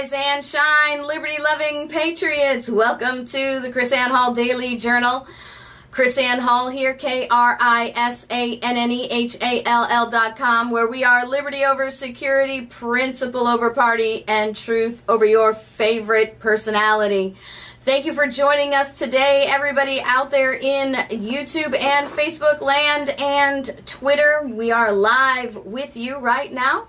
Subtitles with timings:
[0.00, 2.70] Rise and shine, liberty loving patriots.
[2.70, 5.26] Welcome to the KrisAnne Hall Daily Journal.
[5.92, 10.08] KrisAnne Hall here, K R I S A N N E H A L L
[10.08, 15.52] dot com, where we are liberty over security, principle over party, and truth over your
[15.52, 17.36] favorite personality.
[17.82, 23.86] Thank you for joining us today, everybody out there in YouTube and Facebook land and
[23.86, 24.40] Twitter.
[24.46, 26.86] We are live with you right now.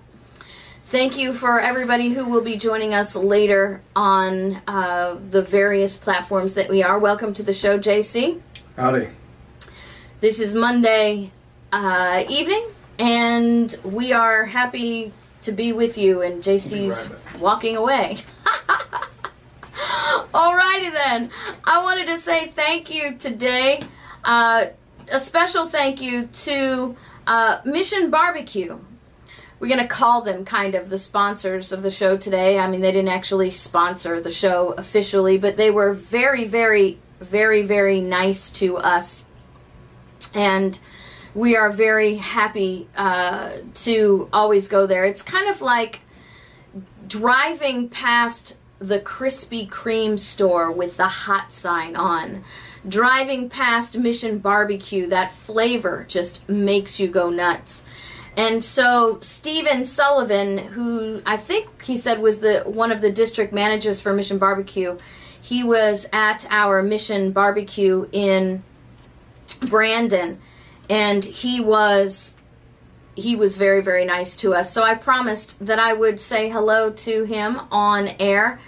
[0.92, 6.52] Thank you for everybody who will be joining us later on uh, the various platforms
[6.52, 6.98] that we are.
[6.98, 8.42] Welcome to the show, JC.
[8.76, 9.08] Howdy.
[10.20, 11.32] This is Monday
[11.72, 12.66] uh, evening,
[12.98, 16.20] and we are happy to be with you.
[16.20, 18.18] And JC's right walking away.
[20.34, 21.30] Alrighty then.
[21.64, 23.82] I wanted to say thank you today.
[24.24, 24.66] Uh,
[25.10, 26.94] a special thank you to
[27.26, 28.78] uh, Mission Barbecue.
[29.62, 32.58] We're going to call them kind of the sponsors of the show today.
[32.58, 37.62] I mean, they didn't actually sponsor the show officially, but they were very, very, very,
[37.62, 39.26] very nice to us.
[40.34, 40.76] And
[41.32, 45.04] we are very happy uh, to always go there.
[45.04, 46.00] It's kind of like
[47.06, 52.42] driving past the Krispy Kreme store with the hot sign on.
[52.88, 57.84] Driving past Mission Barbecue, that flavor just makes you go nuts.
[58.36, 63.52] And so Stephen Sullivan, who I think he said was the one of the district
[63.52, 64.98] managers for Mission Barbecue,
[65.40, 68.62] he was at our Mission Barbecue in
[69.60, 70.38] Brandon,
[70.88, 72.34] and he was
[73.14, 74.72] he was very very nice to us.
[74.72, 78.58] So I promised that I would say hello to him on air.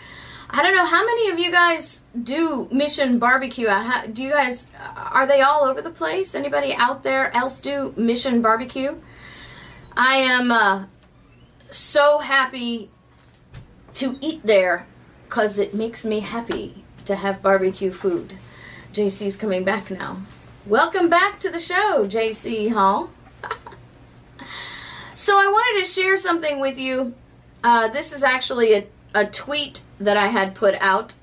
[0.50, 3.66] I don't know how many of you guys do Mission Barbecue.
[3.66, 6.34] Uh, do you guys are they all over the place?
[6.34, 8.96] Anybody out there else do Mission Barbecue?
[9.96, 10.86] I am uh,
[11.70, 12.90] so happy
[13.94, 14.88] to eat there
[15.24, 18.36] because it makes me happy to have barbecue food.
[18.92, 20.16] JC's coming back now.
[20.66, 23.10] Welcome back to the show, JC Hall.
[25.14, 27.14] so I wanted to share something with you.
[27.62, 31.14] Uh, this is actually a, a tweet that I had put out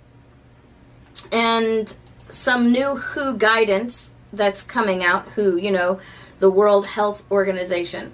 [1.29, 1.93] and
[2.29, 5.27] some new WHO guidance that's coming out.
[5.29, 5.99] WHO, you know,
[6.39, 8.13] the World Health Organization.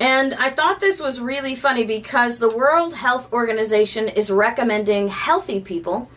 [0.00, 5.60] And I thought this was really funny because the World Health Organization is recommending healthy
[5.60, 6.10] people,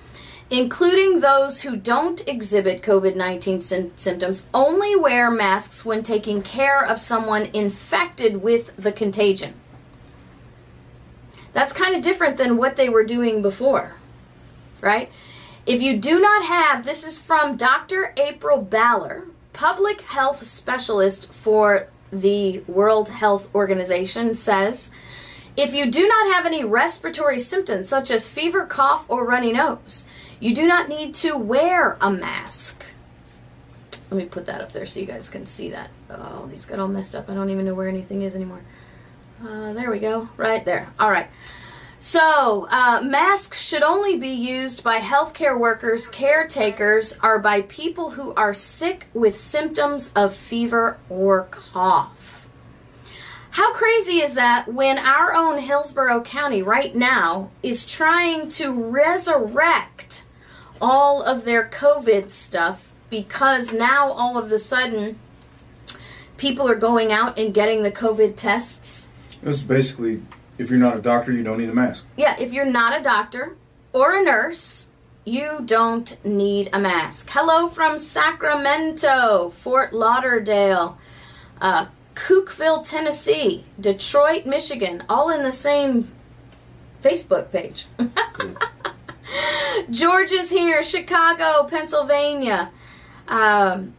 [0.49, 6.81] including those who don't exhibit COVID 19 sy- symptoms, only wear masks when taking care
[6.83, 9.53] of someone infected with the contagion.
[11.51, 13.91] That's kind of different than what they were doing before,
[14.79, 15.11] right?
[15.65, 18.13] If you do not have, this is from Dr.
[18.15, 21.89] April Baller, public health specialist for
[22.22, 24.91] the World Health Organization says
[25.56, 30.06] if you do not have any respiratory symptoms such as fever, cough, or runny nose,
[30.40, 32.84] you do not need to wear a mask.
[34.09, 35.90] Let me put that up there so you guys can see that.
[36.09, 37.29] Oh, these got all messed up.
[37.29, 38.62] I don't even know where anything is anymore.
[39.44, 40.30] Uh, there we go.
[40.38, 40.91] Right there.
[41.00, 41.28] All right.
[42.06, 48.34] So, uh, masks should only be used by healthcare workers, caretakers, or by people who
[48.34, 52.50] are sick with symptoms of fever or cough.
[53.52, 60.25] How crazy is that when our own Hillsborough County right now is trying to resurrect
[60.81, 65.18] all of their COVID stuff because now all of a sudden
[66.36, 69.08] people are going out and getting the COVID tests?
[69.42, 70.22] Is basically
[70.58, 72.06] if you're not a doctor, you don't need a mask.
[72.16, 73.56] Yeah, if you're not a doctor
[73.92, 74.89] or a nurse,
[75.25, 77.30] you don't need a mask.
[77.31, 80.98] Hello from Sacramento, Fort Lauderdale,
[81.62, 86.12] uh, Cookeville, Tennessee, Detroit, Michigan, all in the same
[87.01, 87.88] Facebook page.
[89.89, 92.72] Georgia's here, Chicago, Pennsylvania.
[93.27, 93.94] Um,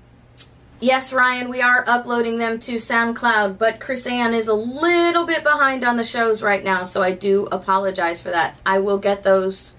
[0.84, 5.82] Yes, Ryan, we are uploading them to SoundCloud, but KrisAnne is a little bit behind
[5.82, 8.58] on the shows right now, so I do apologize for that.
[8.66, 9.72] I will get those.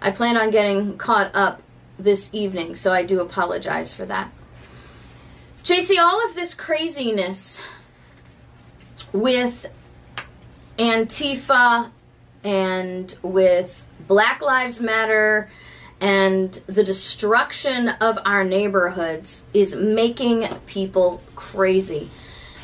[0.00, 1.60] I plan on getting caught up
[1.98, 4.30] this evening, so I do apologize for that.
[5.64, 7.60] JC, all of this craziness
[9.12, 9.66] with
[10.78, 11.90] Antifa
[12.44, 15.48] and with Black Lives Matter
[16.04, 22.10] and the destruction of our neighborhoods is making people crazy.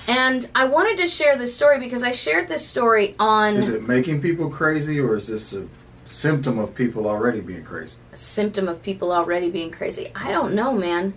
[0.06, 3.56] And I wanted to share this story because I shared this story on.
[3.56, 5.66] Is it making people crazy, or is this a
[6.06, 7.96] symptom of people already being crazy?
[8.12, 10.12] A symptom of people already being crazy.
[10.14, 11.14] I don't know, man.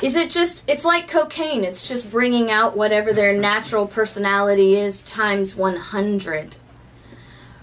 [0.00, 1.62] Is it just, it's like cocaine.
[1.62, 6.56] It's just bringing out whatever their natural personality is times 100.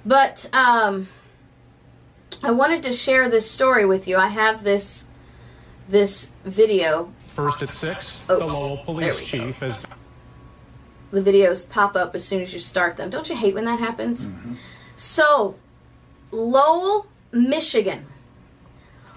[0.06, 1.08] But, um,
[2.44, 4.18] I wanted to share this story with you.
[4.18, 5.06] I have this
[5.88, 7.14] this video.
[7.28, 9.78] First at 6, the Lowell police chief has
[11.12, 13.10] The videos pop up as soon as you start them.
[13.10, 14.28] Don't you hate when that happens?
[14.28, 14.56] Mm-hmm.
[14.98, 15.56] So,
[16.32, 18.06] Lowell, Michigan.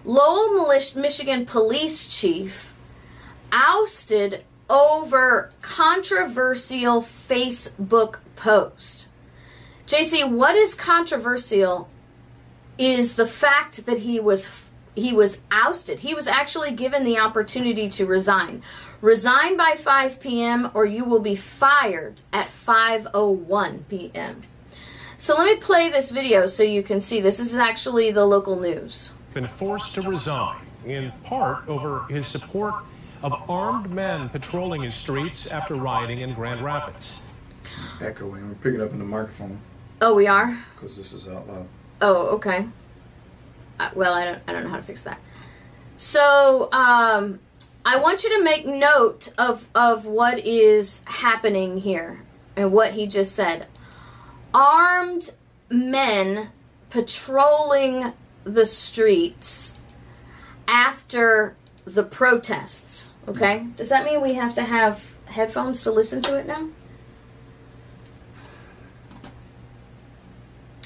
[0.04, 2.74] Lowell, Michigan police chief
[3.52, 9.08] ousted over controversial Facebook post.
[9.86, 11.88] JC, what is controversial
[12.78, 14.50] is the fact that he was
[14.96, 16.00] he was ousted.
[16.00, 18.62] He was actually given the opportunity to resign.
[19.00, 20.70] Resign by 5 p.m.
[20.72, 24.42] or you will be fired at 5:01 p.m.
[25.18, 27.38] So let me play this video so you can see this.
[27.38, 29.10] This is actually the local news.
[29.32, 32.74] been forced to resign, in part over his support
[33.22, 37.14] of armed men patrolling his streets after rioting in Grand Rapids.
[38.00, 38.48] Echoing.
[38.48, 39.58] We're picking up in the microphone
[40.00, 40.56] Oh, we are.
[40.76, 41.66] because this is out loud.
[42.06, 42.66] Oh, okay.
[43.80, 45.18] Uh, well, I don't, I don't know how to fix that.
[45.96, 47.38] So, um,
[47.82, 52.20] I want you to make note of of what is happening here
[52.56, 53.68] and what he just said.
[54.52, 55.32] Armed
[55.70, 56.50] men
[56.90, 58.12] patrolling
[58.44, 59.74] the streets
[60.68, 61.56] after
[61.86, 63.12] the protests.
[63.26, 66.68] Okay, does that mean we have to have headphones to listen to it now?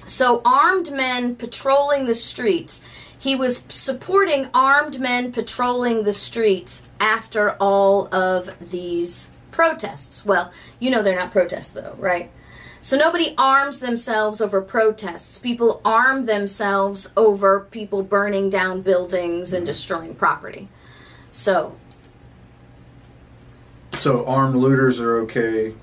[0.08, 2.82] So, armed men patrolling the streets.
[3.18, 10.24] He was supporting armed men patrolling the streets after all of these protests.
[10.24, 12.30] Well, you know they're not protests, though, right?
[12.80, 15.36] So, nobody arms themselves over protests.
[15.36, 20.68] People arm themselves over people burning down buildings and destroying property.
[21.32, 21.76] So,
[23.98, 25.74] So armed looters are okay.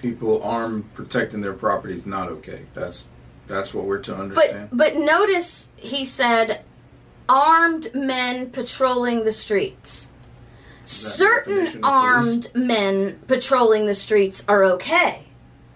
[0.00, 2.62] People armed protecting their property is not okay.
[2.74, 3.04] That's
[3.46, 4.68] that's what we're to understand.
[4.70, 6.64] but but notice he said
[7.28, 10.10] armed men patrolling the streets.
[10.84, 15.24] Certain armed men patrolling the streets are okay.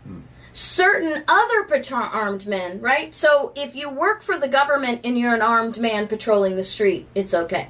[0.06, 0.20] Hmm.
[0.54, 3.12] Certain other patro- armed men, right?
[3.12, 7.06] So if you work for the government and you're an armed man patrolling the street,
[7.14, 7.68] it's okay.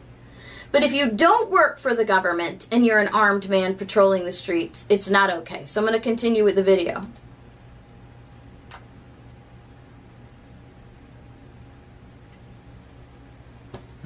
[0.73, 4.33] But if you don't work for the government and you're an armed man patrolling the
[4.33, 5.67] streets, it's not okay.
[5.67, 7.07] So I'm going to continue with the video.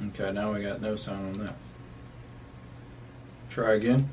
[0.09, 1.55] Okay, now we got no sound on that.
[3.49, 4.09] Try again.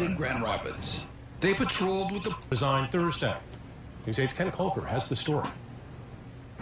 [0.00, 1.00] in Grand Rapids.
[1.40, 2.34] They patrolled with the.
[2.50, 3.36] Resigned Thursday.
[4.06, 5.48] News 8's Ken Kolker has the story.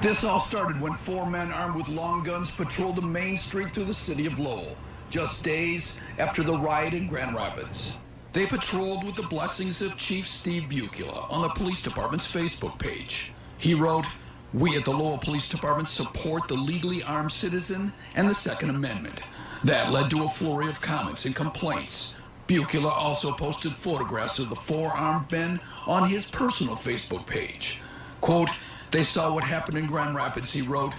[0.01, 3.85] This all started when four men armed with long guns patrolled the main street through
[3.85, 4.75] the city of Lowell,
[5.11, 7.93] just days after the riot in Grand Rapids.
[8.33, 13.31] They patrolled with the blessings of Chief Steve Bukala on the police department's Facebook page.
[13.59, 14.07] He wrote,
[14.55, 19.21] We at the Lowell Police Department support the legally armed citizen and the Second Amendment.
[19.65, 22.15] That led to a flurry of comments and complaints.
[22.49, 27.77] Bukala also posted photographs of the four armed men on his personal Facebook page.
[28.23, 28.51] Quote,
[28.91, 30.95] they saw what happened in Grand Rapids, he wrote.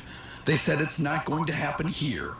[0.45, 2.36] They said it's not going to happen here.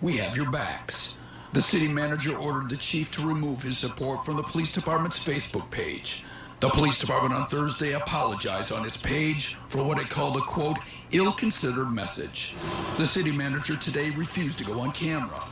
[0.00, 1.14] We have your backs.
[1.52, 5.70] The city manager ordered the chief to remove his support from the police department's Facebook
[5.70, 6.24] page.
[6.60, 10.78] The police department on Thursday apologized on its page for what it called a quote,
[11.12, 12.54] ill considered message.
[12.96, 15.44] The city manager today refused to go on camera.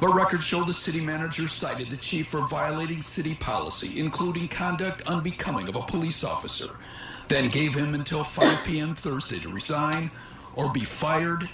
[0.00, 5.02] But records show the city manager cited the chief for violating city policy, including conduct
[5.06, 6.70] unbecoming of a police officer,
[7.28, 8.94] then gave him until 5 p.m.
[8.94, 10.10] Thursday to resign
[10.54, 11.48] or be fired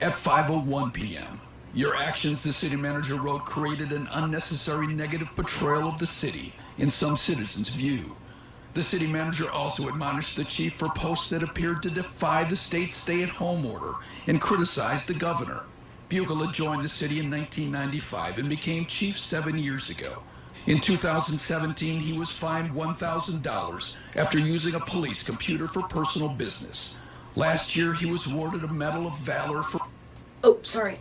[0.00, 1.40] at 5:01 p.m.
[1.74, 6.88] Your actions, the city manager wrote, created an unnecessary negative portrayal of the city in
[6.88, 8.16] some citizens' view.
[8.72, 12.94] The city manager also admonished the chief for posts that appeared to defy the state's
[12.96, 13.94] stay-at-home order
[14.26, 15.64] and criticized the governor.
[16.08, 20.22] Bukala joined the city in 1995 and became chief seven years ago.
[20.66, 26.94] In 2017, he was fined $1,000 after using a police computer for personal business.
[27.36, 29.80] Last year, he was awarded a Medal of Valor for
[30.42, 30.98] Oh, sorry.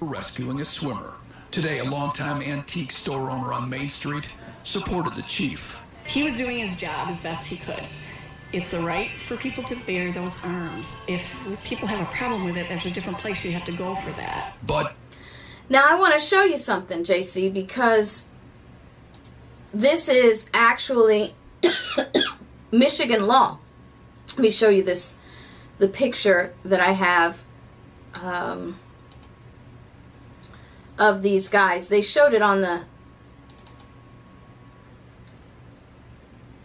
[0.00, 1.14] rescuing a swimmer.
[1.52, 4.28] Today, a longtime antique store owner on Main Street
[4.64, 5.78] supported the chief.
[6.04, 7.82] He was doing his job as best he could.
[8.52, 10.96] It's the right for people to bear those arms.
[11.06, 11.22] If
[11.64, 14.10] people have a problem with it, there's a different place you have to go for
[14.12, 14.56] that.
[14.66, 14.94] But
[15.68, 18.24] Now I want to show you something, JC, because
[19.76, 21.34] this is actually
[22.70, 23.58] Michigan law.
[24.30, 25.16] Let me show you this,
[25.78, 27.42] the picture that I have
[28.14, 28.78] um,
[30.98, 31.88] of these guys.
[31.88, 32.82] They showed it on the.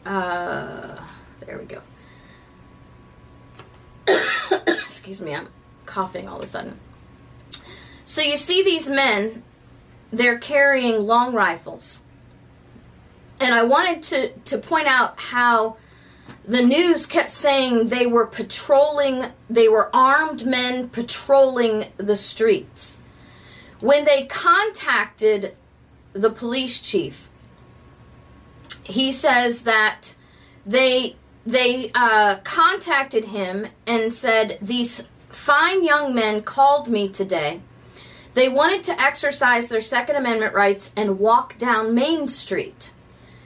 [0.09, 0.97] Uh,
[1.45, 1.81] There we go.
[4.85, 5.49] Excuse me, I'm
[5.85, 6.79] coughing all of a sudden.
[8.05, 9.43] So you see these men,
[10.11, 12.01] they're carrying long rifles.
[13.41, 15.77] And I wanted to, to point out how
[16.45, 22.99] the news kept saying they were patrolling, they were armed men patrolling the streets.
[23.79, 25.55] When they contacted
[26.13, 27.29] the police chief,
[28.83, 30.15] he says that
[30.65, 37.61] they they uh, contacted him and said these fine young men called me today.
[38.35, 42.91] They wanted to exercise their Second Amendment rights and walk down Main Street.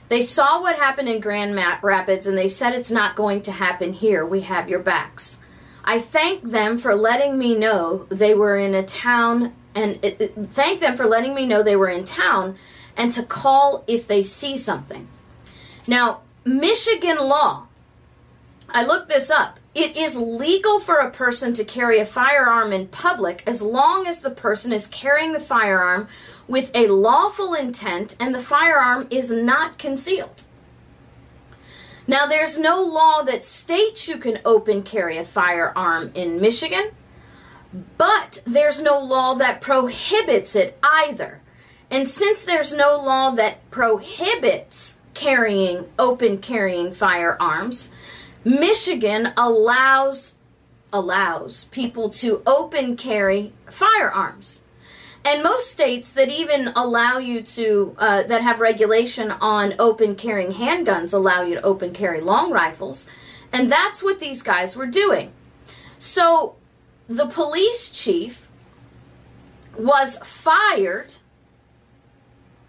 [0.08, 3.92] They saw what happened in Grand Rapids and they said it's not going to happen
[3.92, 4.24] here.
[4.24, 5.40] We have your backs.
[5.84, 10.34] I thank them for letting me know they were in a town and it, it,
[10.52, 12.56] thank them for letting me know they were in town
[12.96, 15.06] and to call if they see something.
[15.86, 17.66] Now, Michigan law,
[18.68, 19.60] I looked this up.
[19.76, 24.20] It is legal for a person to carry a firearm in public as long as
[24.20, 26.08] the person is carrying the firearm
[26.48, 30.44] with a lawful intent and the firearm is not concealed.
[32.06, 36.92] Now, there's no law that states you can open carry a firearm in Michigan,
[37.98, 41.42] but there's no law that prohibits it either.
[41.90, 47.90] And since there's no law that prohibits carrying, open carrying firearms,
[48.46, 50.36] Michigan allows
[50.92, 54.62] allows people to open carry firearms.
[55.24, 60.52] And most states that even allow you to, uh, that have regulation on open carrying
[60.52, 63.08] handguns, allow you to open carry long rifles.
[63.52, 65.32] And that's what these guys were doing.
[65.98, 66.54] So
[67.08, 68.48] the police chief
[69.76, 71.14] was fired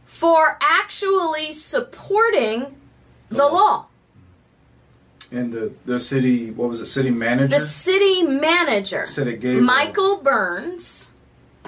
[0.05, 2.81] for actually supporting
[3.29, 3.89] the law.
[5.31, 7.55] And the, the city, what was it, city manager?
[7.55, 11.11] The city manager, Said it gave a- Michael Burns,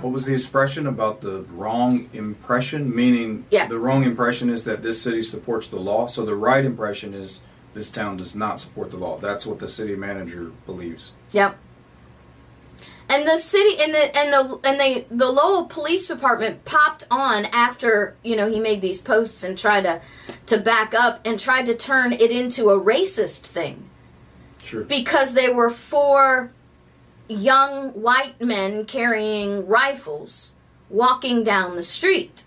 [0.01, 2.96] What was the expression about the wrong impression?
[2.96, 3.68] Meaning, Yeah.
[3.68, 6.08] the wrong impression is that this city supports the law.
[6.08, 7.42] So the right impression is
[7.74, 9.18] this town does not support the law.
[9.18, 11.12] That's what the city manager believes.
[11.32, 11.58] Yep.
[13.10, 17.46] And the city and the and the and they the Lowell Police Department popped on
[17.46, 20.00] after you know he made these posts and tried to
[20.46, 23.89] to back up and tried to turn it into a racist thing
[24.63, 24.84] Sure.
[24.84, 26.51] because they were four
[27.28, 30.51] young white men carrying rifles
[30.89, 32.44] walking down the street.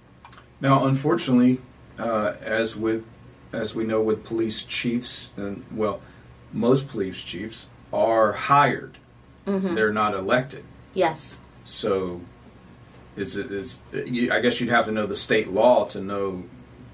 [0.61, 1.61] Now, unfortunately,
[1.99, 3.07] uh, as with
[3.53, 6.01] as we know with police chiefs, and well,
[6.53, 8.99] most police chiefs are hired.
[9.45, 10.65] They're not elected.
[10.95, 11.41] Yes.
[11.65, 12.21] So,
[13.17, 13.81] is it is?
[13.95, 16.45] I guess you'd have to know the state law to know.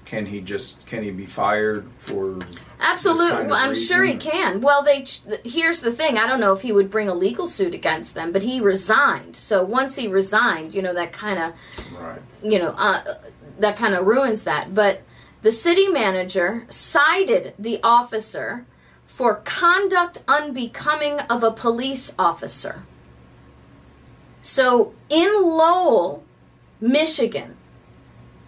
[0.05, 2.39] Can he just can he be fired for?
[2.79, 3.29] Absolutely.
[3.29, 4.59] kind of well, I'm sure he can.
[4.59, 5.05] Well, they
[5.43, 6.17] here's the thing.
[6.17, 9.35] I don't know if he would bring a legal suit against them, but he resigned.
[9.35, 11.53] So once he resigned, you know that kind of
[11.99, 12.19] Right.
[12.41, 13.03] you know uh,
[13.59, 14.73] that kind of ruins that.
[14.73, 15.03] But
[15.43, 18.65] the city manager cited the officer
[19.19, 22.83] for conduct unbecoming of a police officer.
[24.41, 26.23] So in Lowell,
[26.79, 27.57] Michigan,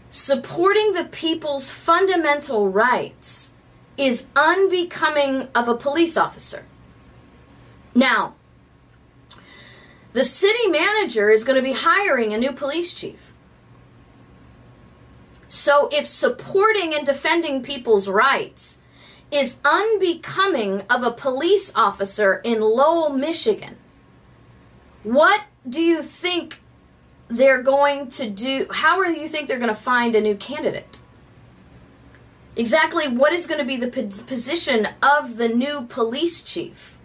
[0.09, 3.51] supporting the people's fundamental rights
[3.97, 6.63] is unbecoming of a police officer.
[7.93, 8.35] Now,
[10.13, 13.33] the city manager is going to be hiring a new police chief.
[15.49, 18.77] So, if supporting and defending people's rights
[19.31, 23.77] is unbecoming of a police officer in Lowell, Michigan,
[25.03, 26.61] what do you think
[27.29, 28.67] they're going to do?
[28.69, 30.99] How do you think they're going to find a new candidate?
[32.55, 36.97] Exactly what is going to be the position of the new police chief?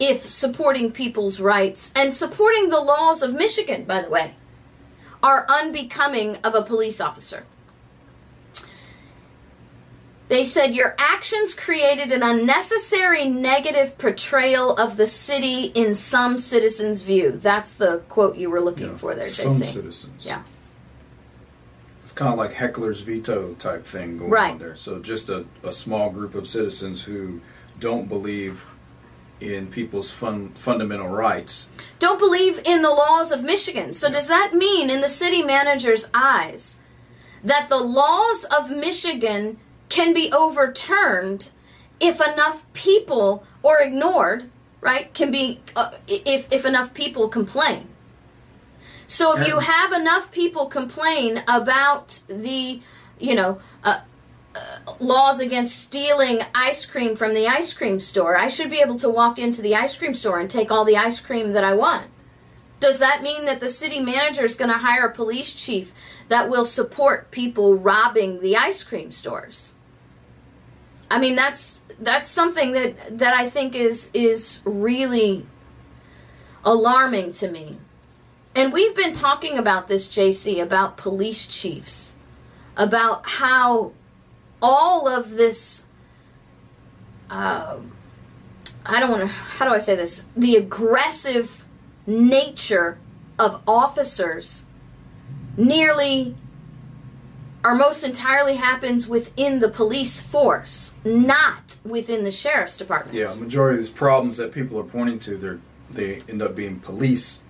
[0.00, 4.34] If supporting people's rights and supporting the laws of Michigan, by the way,
[5.22, 7.44] are unbecoming of a police officer.
[10.30, 17.02] They said your actions created an unnecessary negative portrayal of the city in some citizens'
[17.02, 17.32] view.
[17.32, 18.96] That's the quote you were looking Yeah.
[18.96, 19.64] for there, Some JC.
[19.66, 20.24] citizens.
[20.24, 20.42] Yeah.
[22.04, 24.52] It's kind of like heckler's veto type thing going Right.
[24.52, 24.76] on there.
[24.76, 27.40] So just a, a small group of citizens who
[27.80, 28.66] don't believe
[29.40, 31.66] in people's fun, fundamental rights.
[31.98, 33.94] don't believe in the laws of Michigan.
[33.94, 36.76] So does that mean in the city manager's eyes
[37.42, 39.56] that the laws of Michigan
[39.90, 41.50] can be overturned
[42.00, 44.48] if enough people or ignored,
[44.80, 45.12] right?
[45.12, 47.88] Can be uh, if if enough people complain.
[49.06, 52.80] So if you have enough people complain about the,
[53.18, 54.02] you know, uh,
[54.54, 58.36] uh, laws against stealing ice cream from the ice cream store.
[58.36, 60.96] I should be able to walk into the ice cream store and take all the
[60.96, 62.06] ice cream that I want.
[62.78, 65.92] Does that mean that the city manager is going to hire a police chief
[66.28, 69.74] that will support people robbing the ice cream stores?
[71.10, 75.46] I mean, that's that's something that that I think is is really
[76.64, 77.78] alarming to me.
[78.54, 82.16] And we've been talking about this, JC, about police chiefs,
[82.76, 83.92] about how
[84.62, 85.84] all of this.
[87.28, 87.78] Uh,
[88.84, 89.28] I don't want to.
[89.28, 90.24] How do I say this?
[90.36, 91.64] The aggressive
[92.06, 92.98] nature
[93.38, 94.64] of officers
[95.56, 96.36] nearly
[97.64, 103.16] or most entirely happens within the police force, not within the sheriff's department.
[103.16, 105.58] Yeah, majority of these problems that people are pointing to, they
[105.92, 107.40] they end up being police,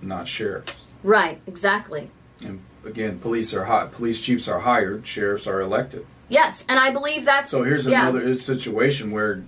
[0.00, 0.74] not sheriffs.
[1.02, 2.10] Right, exactly.
[2.44, 6.06] And again, police are hi- police chiefs are hired, sheriffs are elected.
[6.28, 8.08] Yes, and I believe that's So here's yeah.
[8.08, 9.44] another situation where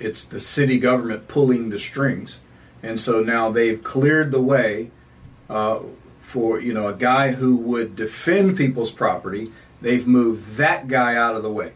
[0.00, 2.40] it's the city government pulling the strings,
[2.82, 4.90] and so now they've cleared the way
[5.48, 5.80] uh,
[6.28, 9.50] for you know a guy who would defend people's property.
[9.80, 11.72] They've moved that guy out of the way.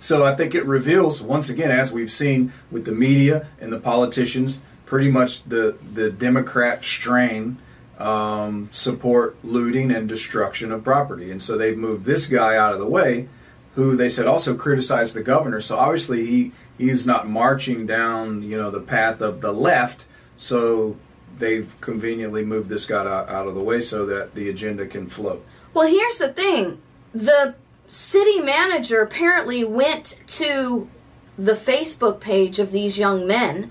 [0.00, 3.78] So I think it reveals once again, as we've seen with the media and the
[3.78, 7.58] politicians, pretty much the the Democrat strain
[7.98, 12.78] um, support looting and destruction of property, and so they've moved this guy out of
[12.78, 13.28] the way,
[13.74, 15.60] who they said also criticized the governor.
[15.60, 20.06] So obviously he he's not marching down you know the path of the left.
[20.38, 20.96] So
[21.38, 25.42] they've conveniently moved this guy out, of the way so that the agenda can flow.
[25.72, 26.80] Well, here's the thing.
[27.14, 27.54] The
[27.88, 30.88] city manager apparently went to
[31.36, 33.70] the Facebook page of these young men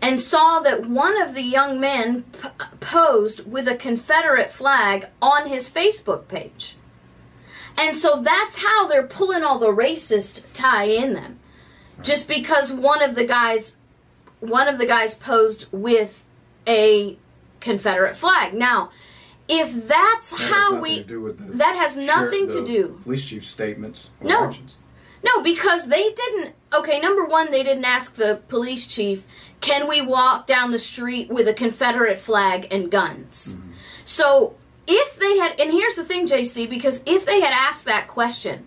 [0.00, 2.48] and saw that one of the young men p-
[2.80, 6.76] posed with a Confederate flag on his Facebook page.
[7.78, 11.38] And so that's how they're pulling all the racist tie in them.
[12.02, 13.76] Just because one of the guys
[14.40, 16.23] one of the guys posed with
[16.68, 17.16] a
[17.60, 18.54] Confederate flag.
[18.54, 18.90] Now,
[19.48, 23.00] if that's That how we to do with the that has sheriff- nothing to do.
[23.04, 24.08] Police chief statements.
[24.20, 24.44] Or No.
[24.44, 24.76] actions.
[25.22, 26.54] No, because they didn't.
[26.74, 29.24] Okay, number one, they didn't ask the police chief,
[29.62, 33.54] can we walk down the street with a Confederate flag and guns?
[33.56, 33.70] Mm-hmm.
[34.04, 34.54] So
[34.86, 38.66] if they had, and here's the thing, JC, because if they had asked that question,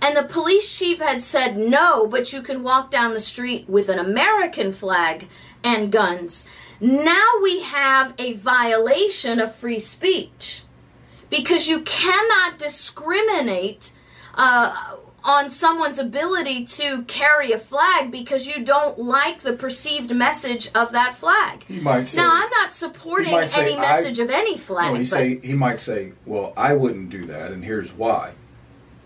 [0.00, 3.88] and the police chief had said, no, but you can walk down the street with
[3.90, 5.28] an American flag
[5.62, 6.46] and guns,
[6.80, 10.62] now we have a violation of free speech
[11.30, 13.92] because you cannot discriminate
[14.34, 20.70] uh, on someone's ability to carry a flag because you don't like the perceived message
[20.74, 21.64] of that flag.
[21.64, 22.20] He might say.
[22.22, 25.54] now, I'm not supporting say, any I- message of any flag, No, he say he
[25.54, 28.32] might say, "Well, I wouldn't do that, and here's why."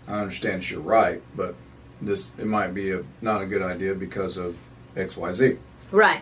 [0.07, 1.55] I understand you're right, but
[2.01, 4.59] this it might be a not a good idea because of
[4.97, 5.59] X, Y, Z.
[5.91, 6.21] right.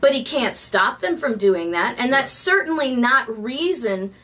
[0.00, 4.14] But he can't stop them from doing that, and that's certainly not reason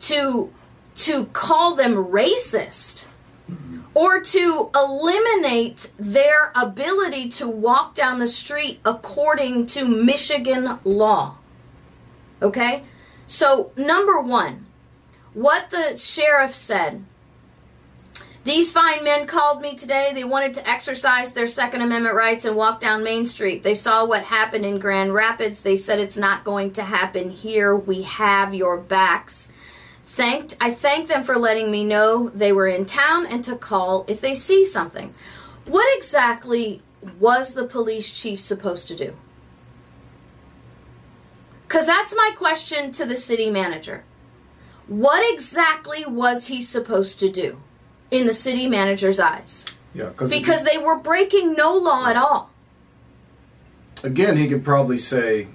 [0.00, 0.52] to
[0.96, 3.06] to call them racist.
[3.94, 11.38] or to eliminate their ability to walk down the street according to Michigan law.
[12.42, 12.82] Okay?
[13.26, 14.66] So, number one,
[15.32, 17.04] what the sheriff said.
[18.46, 20.12] These fine men called me today.
[20.14, 23.64] They wanted to exercise their Second Amendment rights and walk down Main Street.
[23.64, 25.62] They saw what happened in Grand Rapids.
[25.62, 27.74] They said it's not going to happen here.
[27.74, 29.48] We have your backs
[30.06, 34.04] thanked I thanked them for letting me know they were in town and to call
[34.06, 35.12] if they see something.
[35.64, 36.82] What exactly
[37.18, 39.16] was the police chief supposed to do?
[41.66, 44.04] Cuz that's my question to the city manager.
[44.86, 47.60] What exactly was he supposed to do
[48.10, 49.64] in the city manager's eyes?
[49.94, 52.50] Yeah, cause Because they were breaking no law at all.
[54.02, 55.48] again, he could probably say,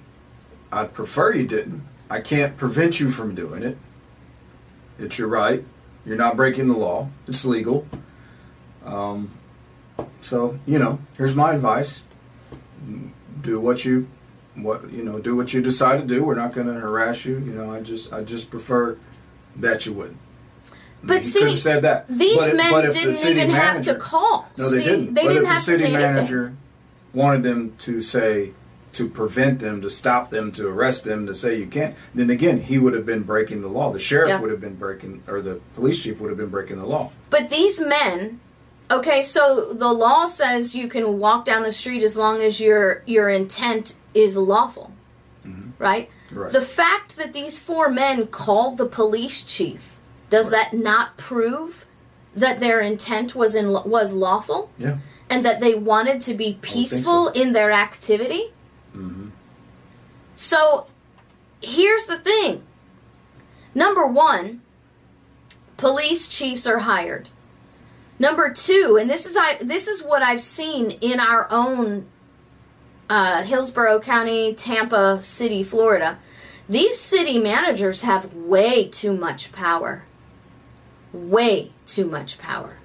[0.72, 1.82] "I'd prefer you didn't.
[2.10, 3.78] I can't prevent you from doing it.
[4.98, 5.64] It's your right.
[6.04, 7.08] You're not breaking the law.
[7.28, 7.86] It's legal.
[8.84, 9.30] Um,
[10.20, 12.02] so you know, here's my advice:
[13.40, 14.08] do what you,
[14.56, 16.24] what you know, do what you decide to do.
[16.24, 17.38] We're not going to harass you.
[17.38, 18.98] You know, I just, I just prefer
[19.56, 20.18] that you wouldn't.
[21.04, 22.06] But he see, could have said that.
[22.08, 24.48] These But men but didn't city even have to call.
[24.56, 25.14] no, they See, didn't.
[25.14, 26.14] They but didn't if the have city to say anything.
[26.14, 26.54] manager
[27.12, 28.52] wanted them to say,
[28.92, 32.60] to prevent them, to stop them, to arrest them, to say you can't, then again,
[32.60, 33.90] he would have been breaking the law.
[33.92, 34.40] The sheriff Yeah.
[34.40, 37.10] would have been breaking, or the police chief would have been breaking the law.
[37.30, 38.40] But these men,
[38.90, 43.02] okay, so the law says you can walk down the street as long as your
[43.06, 44.92] your intent is lawful,
[45.46, 45.70] Mm-hmm.
[45.82, 46.10] right?
[46.30, 46.52] Right.
[46.52, 49.91] The fact that these four men called the police chief,
[50.32, 50.70] does Right.
[50.72, 51.84] that not prove
[52.34, 54.96] that their intent was in was lawful yeah.
[55.28, 57.32] and that they wanted to be peaceful so.
[57.32, 58.54] in their activity?
[58.96, 59.28] Mm-hmm.
[60.34, 60.86] So
[61.60, 62.62] here's the thing.
[63.74, 64.62] Number one,
[65.76, 67.28] police chiefs are hired.
[68.18, 72.06] Number two, and this is I this is what I've seen in our own
[73.10, 76.18] uh, Hillsborough County, Tampa City, Florida.
[76.70, 80.04] These city managers have way too much power.
[81.12, 82.76] Way too much power.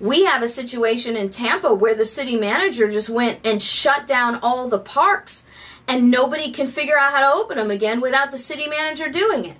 [0.00, 4.40] We have a situation in Tampa where the city manager just went and shut down
[4.42, 5.44] all the parks
[5.86, 9.44] and nobody can figure out how to open them again without the city manager doing
[9.44, 9.56] it.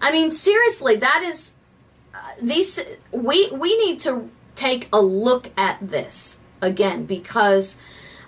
[0.00, 1.54] I mean, seriously, that is
[2.14, 7.76] uh, these we we need to take a look at this again because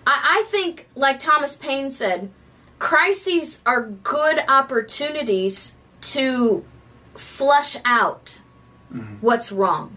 [0.07, 2.31] I, I think, like Thomas Paine said,
[2.79, 6.65] crises are good opportunities to
[7.17, 8.41] flush out
[9.21, 9.97] what's wrong.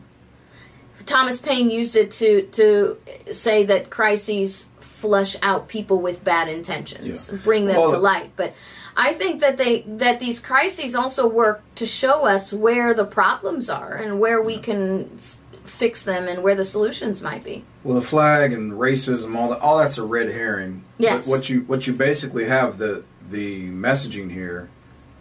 [1.05, 2.97] Thomas Paine used it to to
[3.31, 7.37] say that crises flush out people with bad intentions, Yeah.
[7.43, 8.31] bring them Well, to light.
[8.35, 8.53] But
[8.97, 13.69] I think that they that these crises also work to show us where the problems
[13.69, 17.63] are and where we can s- fix them and where the solutions might be.
[17.83, 20.83] Well, the flag and racism, all that, all that's a red herring.
[20.97, 21.25] Yes.
[21.25, 24.69] But what you what you basically have the the messaging here.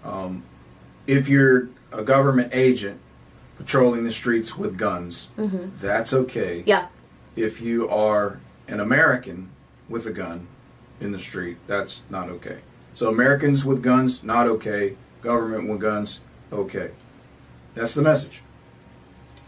[0.04, 0.42] Um,
[1.06, 3.01] if you're a government agent
[3.57, 5.70] patrolling the streets with guns, mm-hmm.
[5.81, 6.62] that's okay.
[6.66, 6.88] Yeah.
[7.37, 9.51] If you are an American
[9.88, 10.46] with a gun
[11.01, 12.59] in the street, that's not okay.
[12.94, 14.96] So Americans with guns, not okay.
[15.22, 16.20] Government with guns,
[16.53, 16.92] okay.
[17.74, 18.42] That's the message.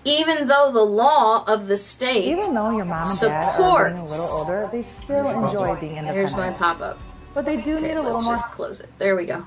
[0.04, 3.98] Even though the law of the state Even though your mom and dad are getting
[3.98, 6.16] a little older, they still enjoy being independent.
[6.16, 6.98] Here's my pop up.
[7.34, 8.34] But they do Okay, need a little let's more.
[8.36, 8.88] just close it.
[8.98, 9.46] There we go.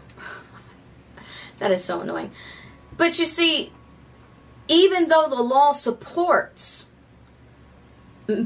[1.57, 2.31] that is so annoying.
[2.97, 3.71] But you see,
[4.67, 6.87] even though the law supports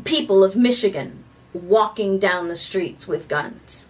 [0.04, 3.88] people of Michigan walking down the streets with guns,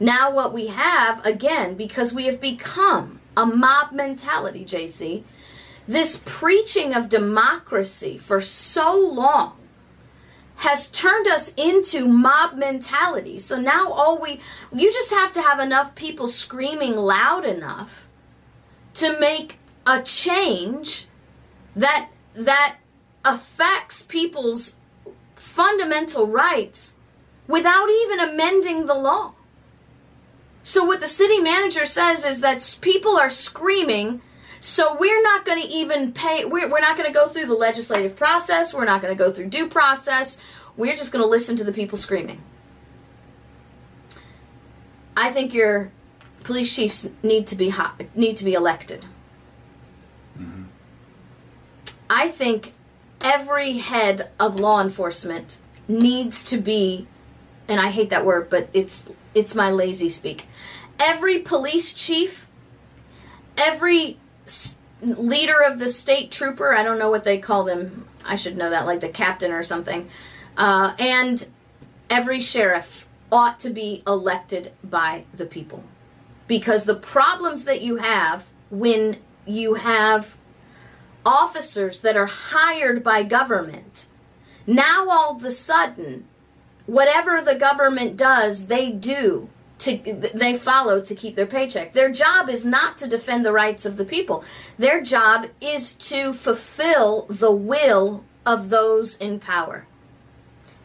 [0.00, 5.22] now what we have, again, because we have become a mob mentality, JC,
[5.86, 9.58] this preaching of democracy for so long
[10.56, 13.38] has turned us into mob mentality.
[13.38, 14.40] So now all we
[14.72, 18.08] you just have to have enough people screaming loud enough
[18.94, 21.06] to make a change
[21.76, 22.76] that that
[23.24, 24.76] affects people's
[25.36, 26.94] fundamental rights
[27.46, 29.34] without even amending the law.
[30.62, 34.22] So what the city manager says is that people are screaming
[34.64, 37.54] so we're not going to even pay, we're, we're not going to go through the
[37.54, 38.72] legislative process.
[38.72, 40.40] We're not going to go through due process.
[40.74, 42.42] We're just going to listen to the people screaming.
[45.14, 45.92] I think your
[46.44, 47.74] police chiefs need to be
[48.14, 49.04] need to be elected.
[52.14, 52.72] I think
[53.20, 57.08] every head of law enforcement needs to be
[57.68, 60.46] and I hate that word, but it's it's my lazy speak.
[61.00, 62.46] Every police chief,
[63.58, 68.06] every s- leader of the state trooper, I don't know what they call them.
[68.24, 70.08] I should know that, like the captain or something.
[70.56, 71.44] Uh, and
[72.08, 75.82] every sheriff ought to be elected by the people.
[76.46, 80.36] Because the problems that you have when you have
[81.24, 84.06] officers that are hired by government,
[84.66, 86.26] now all of a sudden,
[86.86, 89.48] whatever the government does, they do
[89.80, 91.92] to they follow to keep their paycheck.
[91.92, 94.44] Their job is not to defend the rights of the people.
[94.78, 99.86] Their job is to fulfill the will of those in power.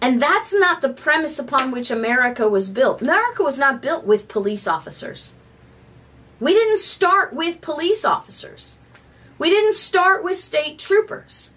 [0.02, 3.02] And that's not the premise upon which America was built.
[3.02, 5.36] America was not built with police officers.
[6.40, 8.78] We didn't start with police officers.
[9.40, 11.52] We didn't start with state troopers.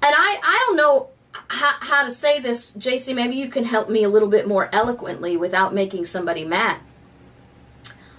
[0.00, 1.10] And I, I don't know
[1.48, 3.14] how, how to say this, JC.
[3.14, 6.78] Maybe you can help me a little bit more eloquently without making somebody mad.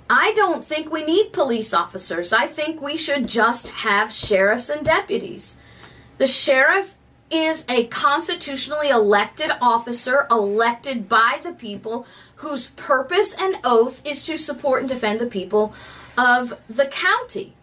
[0.10, 2.34] I don't think we need police officers.
[2.34, 5.56] I think we should just have sheriffs and deputies.
[6.18, 6.98] The sheriff
[7.32, 14.38] is a constitutionally elected officer elected by the people whose purpose and oath is to
[14.38, 15.74] support and defend the people
[16.18, 17.54] of the county.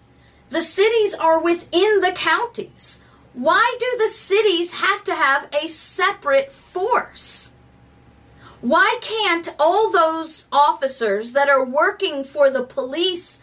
[0.51, 3.01] The cities are within the counties.
[3.33, 7.53] Why do the cities have to have a separate force?
[8.61, 13.41] Why can't all those officers that are working for the police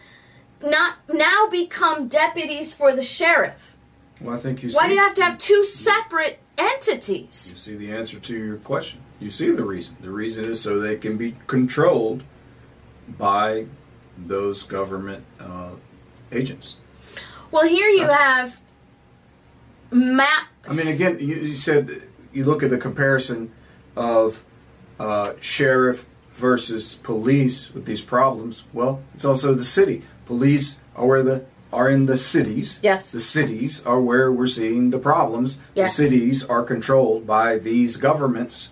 [0.62, 3.76] not now become deputies for the sheriff?
[4.20, 4.70] Well, I think you.
[4.70, 7.50] Why see, do you have to have two separate entities?
[7.52, 9.00] You see the answer to your question.
[9.18, 9.96] You see the reason.
[10.00, 12.22] The reason is so they can be controlled
[13.08, 13.66] by
[14.16, 15.70] those government uh,
[16.30, 16.76] agents.
[17.50, 18.60] Well, here you That's- have
[19.90, 20.46] Matt.
[20.68, 23.50] I mean, again, you, you said you look at the comparison
[23.96, 24.44] of
[25.00, 28.64] uh, sheriff versus police with these problems.
[28.72, 30.02] Well, it's also the city.
[30.26, 32.80] Police are where the are in the cities.
[32.82, 33.12] Yes.
[33.12, 35.58] The cities are where we're seeing the problems.
[35.74, 35.96] Yes.
[35.96, 38.70] The cities are controlled by these governments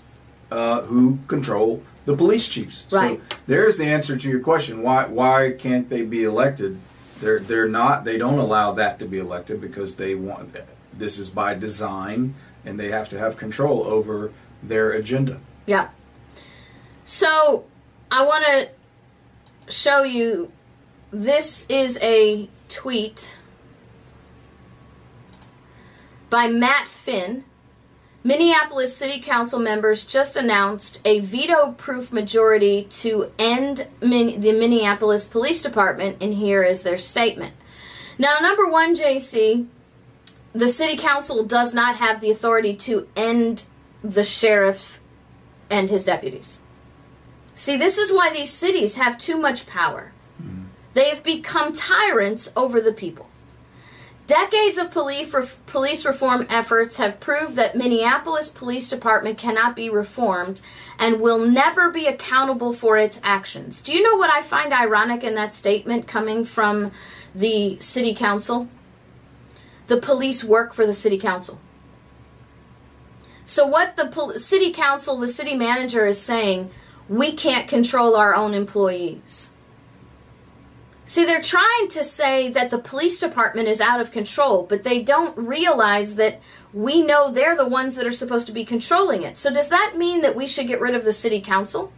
[0.51, 2.87] uh, who control the police chiefs.
[2.91, 3.21] Right.
[3.29, 4.83] So there's the answer to your question.
[4.83, 6.79] Why why can't they be elected?
[7.21, 8.05] They're they're not.
[8.05, 10.57] They don't allow that to be elected because they want
[10.93, 15.41] this is by design, and they have to have control over their agenda.
[15.67, 15.89] Yeah.
[17.05, 17.65] So
[18.11, 20.53] I want to show you.
[21.13, 23.33] This is a tweet
[26.29, 27.45] by Matt Finn.
[28.27, 35.25] Minneapolis City Council members just announced a veto proof majority to end min- the Minneapolis
[35.25, 37.55] Police Department, and here is their statement.
[38.19, 39.69] Now, number one, JC,
[40.53, 43.67] the City Council does not have the authority to end
[44.03, 44.99] the sheriff
[45.71, 46.59] and his deputies.
[47.55, 50.11] See, this is why these cities have too much power.
[50.43, 50.63] Mm-hmm.
[50.95, 53.26] They have become tyrants over the people.
[54.27, 55.33] Decades of police,
[55.67, 60.61] police reform efforts have proved that Minneapolis Police Department cannot be reformed
[60.99, 63.81] and will never be accountable for its actions.
[63.81, 66.91] Do you know what I find ironic in that statement coming from
[67.37, 68.69] the city council?
[69.87, 71.61] The police work for the city council.
[73.45, 76.71] So, what the city council, the city manager is saying,
[77.09, 79.51] we can't control our own employees.
[81.09, 85.03] See, they're trying to say that the police department is out of control, but they
[85.03, 86.41] don't realize that
[86.73, 89.39] we know they're the ones that are supposed to be controlling it.
[89.39, 91.93] So, does that mean that we should get rid of the city council?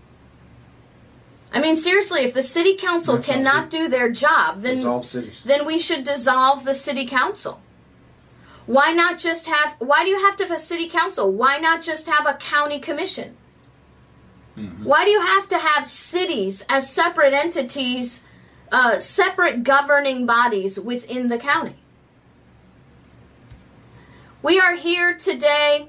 [1.51, 4.77] I mean, seriously, if the city council That sounds cannot do their job, then
[5.47, 7.63] then we should dissolve the city council.
[8.67, 11.33] Why not just have, why do you have to have a city council?
[11.33, 13.39] Why not just have a county commission?
[14.83, 18.25] Why do you have to have cities as separate entities,
[18.73, 21.77] uh, separate governing bodies within the county?
[24.43, 25.89] We are here today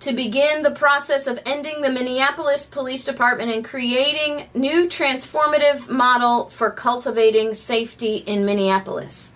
[0.00, 6.50] to begin the process of ending the Minneapolis Police Department and creating new transformative model
[6.50, 9.32] for cultivating safety in Minneapolis.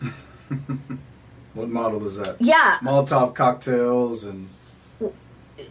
[1.54, 2.40] What model is that?
[2.40, 4.48] Yeah, Molotov cocktails and
[5.00, 5.08] I,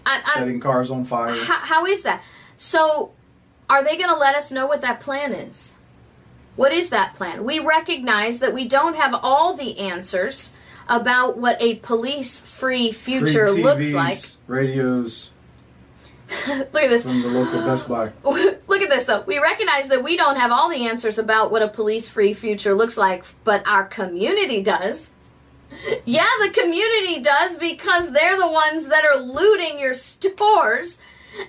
[0.05, 1.35] I, setting cars on fire.
[1.35, 2.23] how, how is that?
[2.55, 3.11] So,
[3.69, 5.75] are they going to let us know what that plan is?
[6.55, 7.43] What is that plan?
[7.43, 10.53] We recognize that we don't have all the answers
[10.87, 14.19] about what a police-free future Free looks like.
[14.47, 15.31] Radios
[16.47, 17.03] Look at this.
[17.03, 18.11] from the local Best Buy.
[18.23, 19.21] Look at this though.
[19.21, 22.97] We recognize that we don't have all the answers about what a police-free future looks
[22.97, 25.11] like, but our community does.
[26.05, 30.99] Yeah, the community does because they're the ones that are looting your stores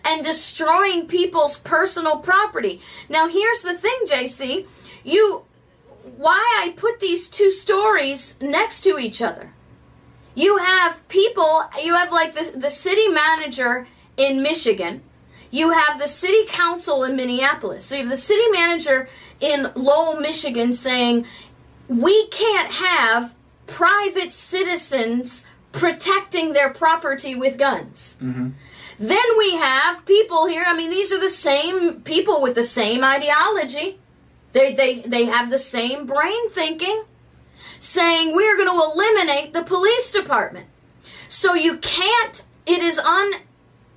[0.02, 2.80] and destroying people's personal property.
[3.10, 4.64] Now, here's the thing, JC.
[5.04, 5.44] You
[6.16, 9.52] why I put these two stories next to each other.
[10.34, 13.86] You have people, you have like the, the city manager
[14.16, 15.02] in Michigan.
[15.50, 17.84] You have the city council in Minneapolis.
[17.84, 19.08] So you have the city manager
[19.40, 21.26] in Lowell, Michigan saying,
[21.88, 23.34] we can't have
[23.66, 28.18] private citizens protecting their property with guns.
[28.20, 28.50] Mm-hmm.
[28.98, 33.02] Then we have people here, I mean, these are the same people with the same
[33.02, 33.98] ideology.
[34.54, 37.04] They, they, they have the same brain thinking,
[37.80, 40.66] saying we're going to eliminate the police department.
[41.28, 43.32] So you can't, it is un,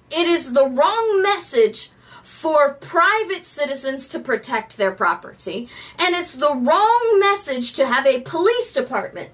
[0.09, 1.91] it is the wrong message
[2.23, 8.21] for private citizens to protect their property, and it's the wrong message to have a
[8.21, 9.29] police department.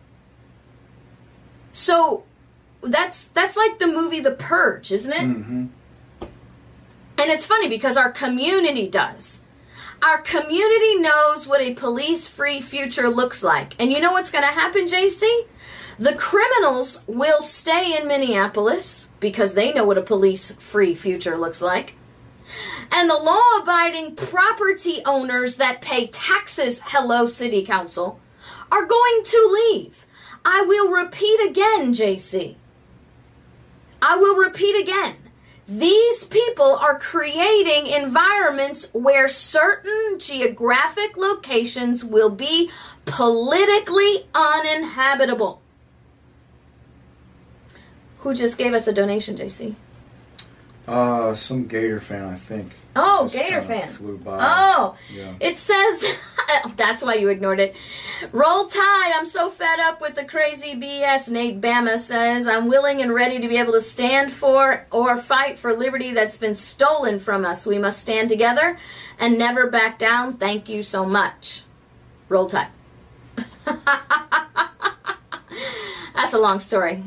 [1.71, 2.23] So
[2.81, 5.25] that's that's like the movie The Purge, isn't it?
[5.25, 5.65] hmm
[6.21, 9.42] And it's funny because our community does.
[10.03, 13.73] Our community knows what a police free future looks like.
[13.81, 15.47] And you know what's going to happen, JC?
[15.97, 21.61] The criminals will stay in Minneapolis because they know what a police free future looks
[21.61, 21.95] like.
[22.91, 28.19] And the law abiding property owners that pay taxes, hello, City Council,
[28.73, 30.05] are going to leave.
[30.43, 32.55] I will repeat again, JC.
[34.01, 35.15] I will repeat again.
[35.67, 42.69] These people are creating environments where certain geographic locations will be
[43.05, 45.61] politically uninhabitable.
[48.19, 49.75] Who just gave us a donation, JC?
[50.85, 52.73] Uh, some Gator fan, I think.
[52.95, 53.87] Oh, Just Gator fan.
[53.89, 54.37] flew by.
[54.39, 55.33] Oh, Yeah.
[55.39, 56.03] it says
[56.75, 57.75] that's why you ignored it.
[58.31, 59.11] Roll Tide.
[59.15, 61.27] I'm so fed up with the crazy BS.
[61.29, 65.57] Nate Bama says I'm willing and ready to be able to stand for or fight
[65.57, 67.65] for liberty that's been stolen from us.
[67.65, 68.77] We must stand together
[69.19, 70.37] and never back down.
[70.37, 71.63] Thank you so much.
[72.29, 72.67] Roll Tide.
[76.15, 77.03] that's a long story.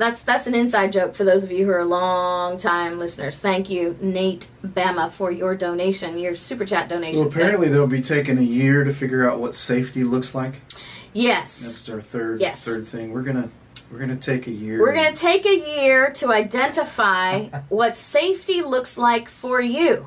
[0.00, 3.38] That's that's an inside joke for those of you who are long time listeners.
[3.38, 7.16] Thank you, Nate Bama, for your donation, your super chat donation.
[7.22, 10.54] So apparently they'll be taking a year to figure out what safety looks like.
[11.12, 12.64] yes, That's our third Yes.
[12.64, 13.12] third thing.
[13.12, 13.50] We're gonna
[13.92, 14.80] we're gonna take a year.
[14.80, 20.06] we're going to take a year to identify what safety looks like for you.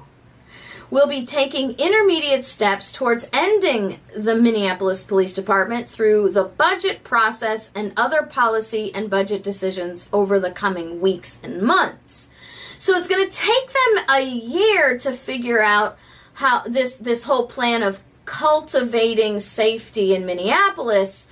[0.93, 7.71] We'll be taking intermediate steps towards ending the Minneapolis Police Department through the budget process
[7.73, 12.29] and other policy and budget decisions over the coming weeks and months.
[12.77, 15.97] So it's going to take them a year to figure out
[16.33, 21.27] how this this whole plan of cultivating safety in Minneapolis,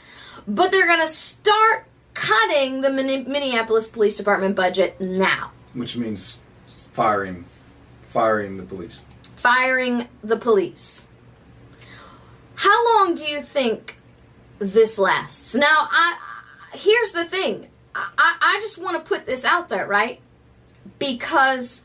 [0.48, 5.52] but they're going to start cutting the Min- Minneapolis Police Department budget now.
[5.76, 6.40] which means
[6.94, 7.46] firing
[8.06, 9.04] firing the police.
[9.42, 11.08] Firing the police.
[12.56, 13.98] How long do you think
[14.60, 15.56] this lasts?
[15.56, 16.18] Now, I
[16.74, 17.68] here's the thing.
[17.96, 20.22] I, I, just want to put this out there, right?
[20.98, 21.84] Because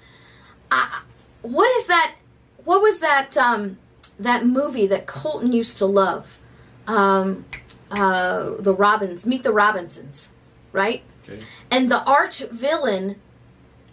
[0.71, 1.01] I,
[1.41, 2.15] what is that?
[2.65, 3.37] What was that?
[3.39, 3.79] Um,
[4.19, 6.39] that movie that Colton used to love?
[6.87, 7.47] Um,
[7.91, 10.31] uh, the Robins, Meet the Robinsons,
[10.73, 11.03] right?
[11.29, 11.43] Okay.
[11.71, 13.17] And the arch villain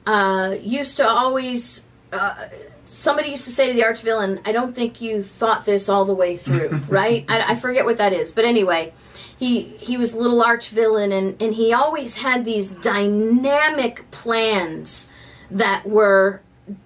[0.05, 1.85] uh, used to always.
[2.11, 2.47] Uh,
[2.85, 6.05] somebody used to say to the arch villain, "I don't think you thought this all
[6.05, 7.25] the way through." right?
[7.29, 8.93] I, I forget what that is, but anyway,
[9.37, 15.09] he he was a little arch villain, and and he always had these dynamic plans
[15.51, 16.41] that were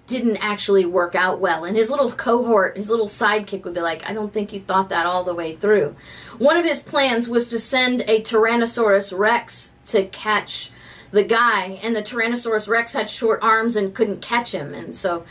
[0.06, 1.64] didn't actually work out well.
[1.64, 4.88] And his little cohort, his little sidekick would be like, I don't think you thought
[4.88, 5.94] that all the way through.
[6.38, 10.70] One of his plans was to send a Tyrannosaurus Rex to catch
[11.10, 14.74] the guy, and the Tyrannosaurus Rex had short arms and couldn't catch him.
[14.74, 15.24] And so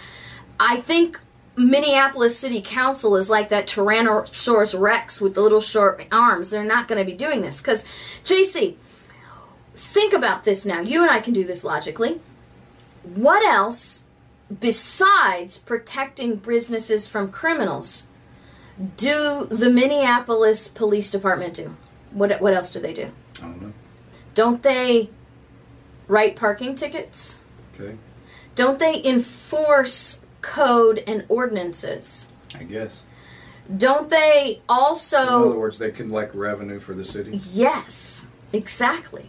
[0.59, 1.19] I think
[1.55, 6.49] Minneapolis City Council is like that Tyrannosaurus Rex with the little short arms.
[6.49, 7.59] They're not going to be doing this.
[7.59, 7.83] Because,
[8.23, 8.75] JC,
[9.75, 10.81] think about this now.
[10.81, 12.21] You and I can do this logically.
[13.03, 14.03] What else
[14.59, 18.07] besides protecting businesses from criminals,
[18.95, 21.75] do the Minneapolis Police Department do?
[22.11, 23.11] What what else do they do?
[23.37, 23.73] I don't know.
[24.33, 25.09] Don't they
[26.07, 27.39] write parking tickets?
[27.75, 27.97] Okay.
[28.55, 32.29] Don't they enforce code and ordinances?
[32.53, 33.03] I guess.
[33.75, 37.41] Don't they also In other words, they collect revenue for the city.
[37.51, 39.25] Yes, exactly.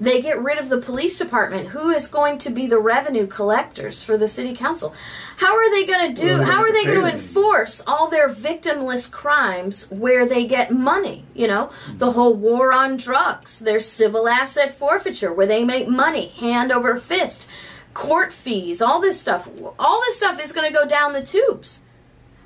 [0.00, 1.68] They get rid of the police department.
[1.68, 4.94] Who is going to be the revenue collectors for the city council?
[5.36, 6.38] How are they going to do?
[6.38, 11.24] Well, how are they going to enforce all their victimless crimes where they get money?
[11.34, 11.98] You know, hmm.
[11.98, 16.96] the whole war on drugs, their civil asset forfeiture, where they make money hand over
[16.96, 17.48] fist,
[17.94, 19.48] court fees, all this stuff.
[19.78, 21.82] All this stuff is going to go down the tubes.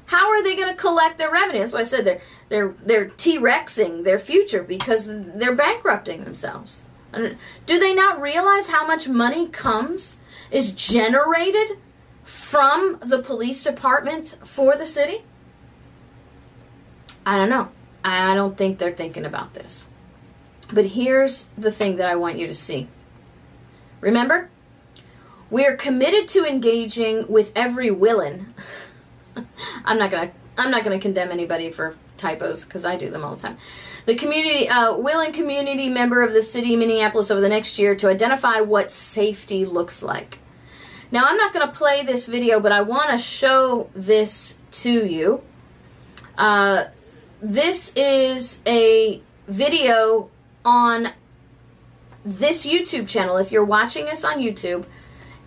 [0.06, 1.60] How are they going to collect their revenue?
[1.60, 6.82] That's why I said they're they're they're T-rexing their future because they're bankrupting themselves.
[7.12, 10.18] Do they not realize how much money comes
[10.50, 11.78] is generated
[12.24, 15.24] from the police department for the city?
[17.24, 17.70] I don't know.
[18.04, 19.88] I don't think they're thinking about this.
[20.72, 22.88] But here's the thing that I want you to see.
[24.00, 24.50] Remember,
[25.50, 28.54] we are committed to engaging with every villain.
[29.84, 33.36] I'm not gonna I'm not gonna condemn anybody for typos because I do them all
[33.36, 33.58] the time.
[34.06, 37.94] The community uh, willing community member of the city of Minneapolis over the next year
[37.96, 40.38] to identify what safety looks like.
[41.12, 45.42] Now I'm not gonna play this video, but I want to show this to you.
[46.36, 46.84] Uh,
[47.40, 50.28] this is a video
[50.64, 51.10] on
[52.24, 53.36] this YouTube channel.
[53.36, 54.84] If you're watching us on YouTube,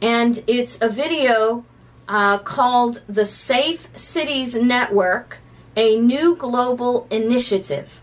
[0.01, 1.65] and it's a video
[2.07, 5.39] uh, called the Safe Cities Network,
[5.75, 8.01] a new global initiative.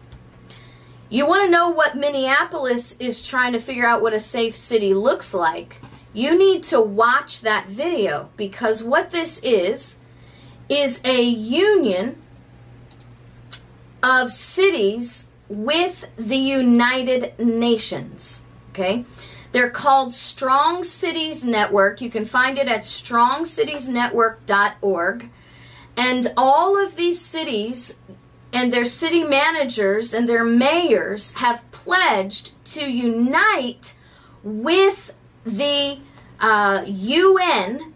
[1.08, 4.92] You want to know what Minneapolis is trying to figure out what a safe city
[4.92, 5.80] looks like?
[6.12, 9.96] You need to watch that video because what this is
[10.68, 12.20] is a union
[14.02, 18.42] of cities with the United Nations.
[18.70, 19.04] Okay?
[19.56, 22.02] They're called Strong Cities Network.
[22.02, 25.30] You can find it at strongcitiesnetwork.org.
[25.96, 27.96] And all of these cities
[28.52, 33.94] and their city managers and their mayors have pledged to unite
[34.44, 36.00] with the
[36.38, 37.94] uh, UN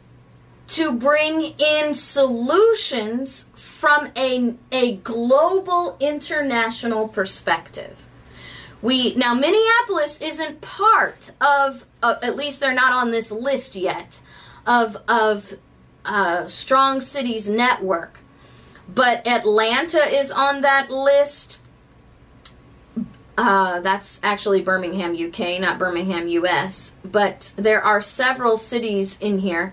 [0.69, 7.99] to bring in solutions from a, a global international perspective.
[8.83, 14.21] We now Minneapolis isn't part of uh, at least they're not on this list yet
[14.67, 15.55] of of
[16.05, 18.21] uh, strong cities network,
[18.89, 21.61] but Atlanta is on that list.
[23.37, 26.93] Uh, that's actually Birmingham, UK, not Birmingham, US.
[27.05, 29.73] But there are several cities in here.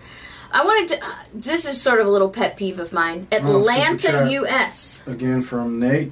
[0.51, 1.05] I wanted to.
[1.05, 3.27] Uh, this is sort of a little pet peeve of mine.
[3.31, 4.31] Oh, Atlanta, chat.
[4.31, 5.05] US.
[5.07, 6.11] Again from Nate.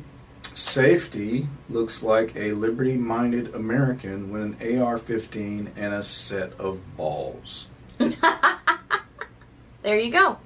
[0.55, 6.79] Safety looks like a liberty minded American with an AR 15 and a set of
[6.97, 7.67] balls.
[9.83, 10.39] There you go.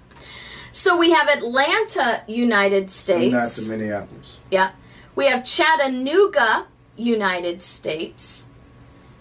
[0.73, 3.67] So we have Atlanta, United Send that States.
[3.67, 4.35] to Minneapolis.
[4.51, 4.71] Yeah.
[5.15, 8.43] We have Chattanooga, United States.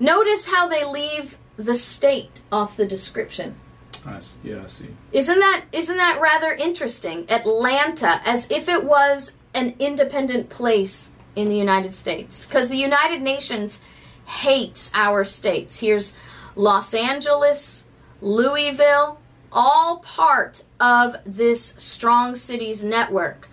[0.01, 3.61] Notice how they leave the state off the description.
[4.05, 4.89] I s- yeah, I see.
[5.12, 7.24] Isn't that isn't that rather interesting?
[7.30, 13.22] Atlanta as if it was an independent place in the United States cuz the United
[13.22, 13.80] Nations
[14.26, 15.80] hates our states.
[15.80, 16.14] Here's
[16.55, 17.84] Los Angeles,
[18.20, 19.20] Louisville,
[19.51, 23.49] all part of this strong cities network.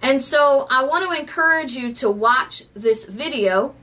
[0.00, 3.74] And so I want to encourage you to watch this video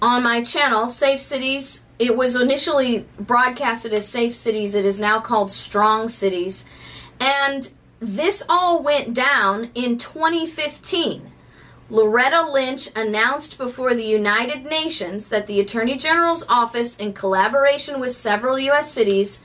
[0.00, 1.84] on my channel, Safe Cities.
[1.98, 4.74] It was initially broadcasted as Safe Cities.
[4.74, 6.64] It is now called Strong Cities.
[7.20, 7.70] And
[8.02, 11.30] this all went down in 2015.
[11.88, 18.10] Loretta Lynch announced before the United Nations that the Attorney General's office, in collaboration with
[18.10, 18.90] several U.S.
[18.90, 19.40] cities,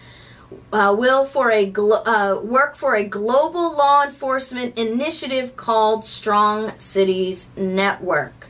[0.73, 6.79] uh, will for a glo- uh, work for a global law enforcement initiative called Strong
[6.79, 8.47] Cities Network.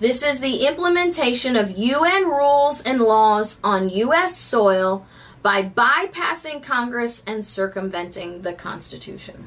[0.00, 4.38] This is the implementation of UN rules and laws on U.S.
[4.38, 5.04] soil
[5.44, 9.46] by bypassing Congress and circumventing the Constitution.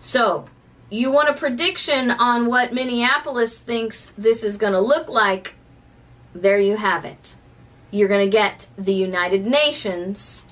[0.00, 0.50] So,
[0.90, 5.54] you want a prediction on what Minneapolis thinks this is going to look like?
[6.34, 7.36] There you have it.
[7.90, 10.46] You're going to get the United Nations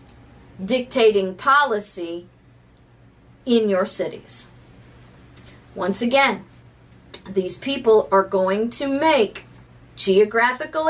[0.64, 2.26] dictating policy
[3.44, 4.50] in your cities.
[5.74, 6.46] Once again,
[7.28, 9.44] these people are going to make
[9.96, 10.88] geographical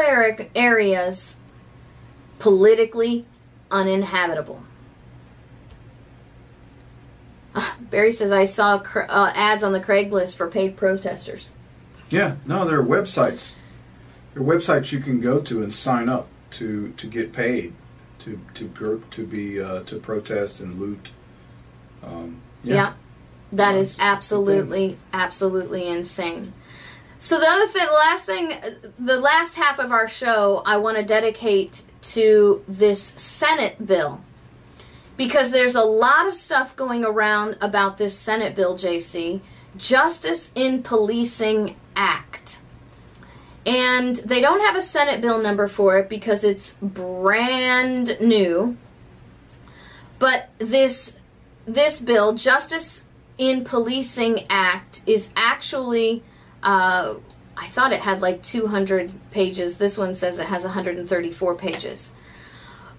[0.55, 1.37] areas
[2.43, 3.25] politically
[3.71, 4.61] uninhabitable.
[7.55, 11.53] Ah, Barry says I saw cr- uh, ads on the Craigslist for paid protesters.
[12.11, 13.55] Yeah, no, there are websites.
[14.35, 17.75] There are websites you can go to and sign up to to get paid
[18.21, 21.11] to to to be uh, to protest and loot.
[22.03, 22.95] Um, Yeah.
[23.53, 24.07] That is That's a good thing.
[24.17, 26.55] absolutely, absolutely insane.
[27.21, 28.53] So the other thing, the last thing,
[28.99, 34.21] the last half of our show, I want to dedicate to this Senate bill
[35.17, 39.41] because there's a lot of stuff going around about this Senate bill, JC,
[39.77, 42.61] Justice in Policing Act.
[43.65, 48.77] And they don't have a Senate bill number for it because it's brand new.
[50.19, 51.17] But this
[51.65, 53.05] this bill, Justice
[53.39, 56.25] in Policing Act, is actually
[56.63, 57.15] uh,
[57.63, 59.77] I thought it had like 200 pages.
[59.77, 62.11] This one says it has 134 pages.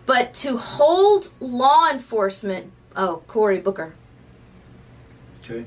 [0.05, 3.93] But to hold law enforcement, oh, Cory Booker.
[5.43, 5.65] Okay.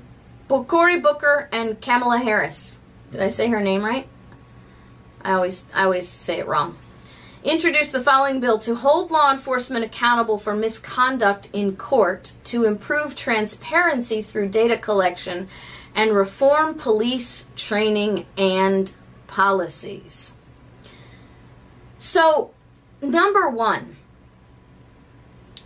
[0.48, 2.80] Well, Cory Booker and Kamala Harris.
[3.10, 4.08] Did I say her name right?
[5.20, 6.78] I always I always say it wrong.
[7.44, 13.14] Introduced the following bill to hold law enforcement accountable for misconduct in court, to improve
[13.14, 15.48] transparency through data collection,
[15.96, 18.92] and reform police training and
[19.26, 20.34] policies.
[21.98, 22.50] So,
[23.00, 23.96] number one,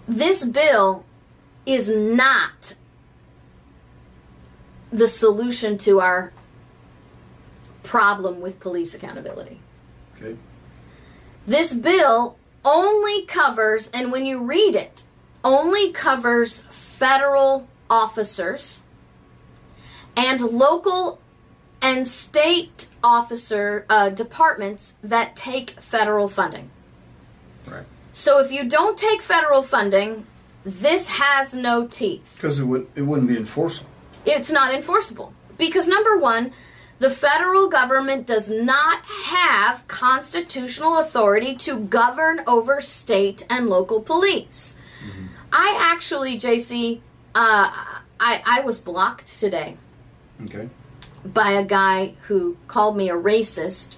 [0.07, 1.05] this bill
[1.67, 2.77] is not
[4.93, 6.33] the solution to our
[7.83, 9.61] problem with police accountability.
[10.17, 10.37] Okay.
[11.47, 15.03] This bill only covers, and when you read it,
[15.43, 18.85] only covers federal officers
[20.17, 21.21] and local
[21.83, 26.71] and state officer uh, departments that take federal funding.
[27.67, 27.85] Right.
[28.13, 30.27] So if you don't take federal funding,
[30.65, 32.33] this has no teeth.
[32.37, 33.91] Because it would it wouldn't be enforceable.
[34.27, 35.33] it's not enforceable.
[35.57, 36.53] Because number one,
[36.99, 44.77] the federal government does not have constitutional authority to govern over state and local police.
[45.53, 47.01] I actually, JC,
[47.35, 47.73] uh,
[48.21, 49.77] I, I was blocked today
[50.45, 50.69] Okay.
[51.25, 53.97] by a guy who called me a racist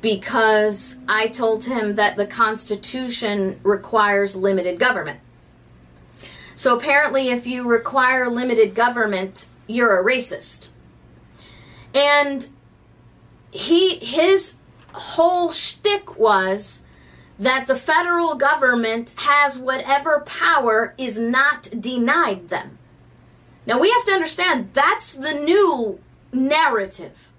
[0.00, 5.20] because I told him that the Constitution requires limited government.
[6.54, 10.68] So apparently, if you require limited government, you're a racist.
[11.94, 12.48] And
[13.50, 14.56] he his
[14.92, 16.82] whole shtick was
[17.38, 22.75] that the federal government has whatever power is not denied them.
[23.66, 26.00] Now we have to understand that's the new
[26.32, 27.30] narrative.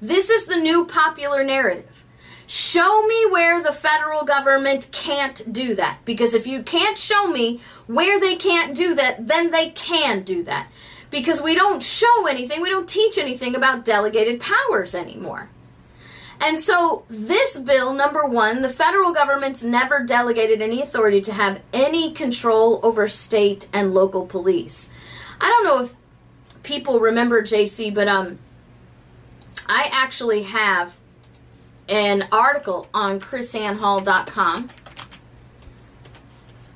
[0.00, 2.04] This is the new popular narrative.
[2.46, 5.98] Show me where the federal government can't do that.
[6.04, 10.42] Because if you can't show me where they can't do that, then they can do
[10.44, 10.68] that.
[11.10, 15.50] Because we don't show anything, we don't teach anything about delegated powers anymore.
[16.40, 21.60] And so, this bill, number one, the federal government's never delegated any authority to have
[21.72, 24.88] any control over state and local police.
[25.40, 25.94] I don't know if
[26.62, 28.38] people remember JC, but um,
[29.68, 30.96] I actually have
[31.88, 34.70] an article on krisannehall.com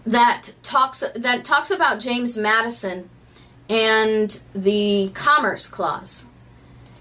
[0.04, 3.08] that talks that talks about James Madison
[3.68, 6.26] and the Commerce Clause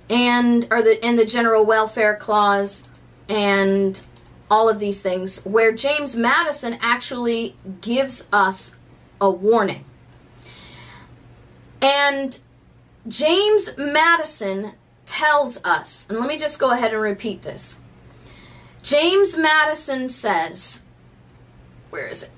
[0.09, 2.84] and or the and the General Welfare Clause
[3.28, 4.01] and
[4.49, 8.76] all of these things where James Madison actually gives us
[9.20, 9.86] a warning.
[11.82, 12.40] And
[13.08, 14.74] James Madison
[15.06, 17.80] tells us, and let me just go ahead and repeat this.
[18.84, 20.84] James Madison says,
[21.90, 22.32] where is it?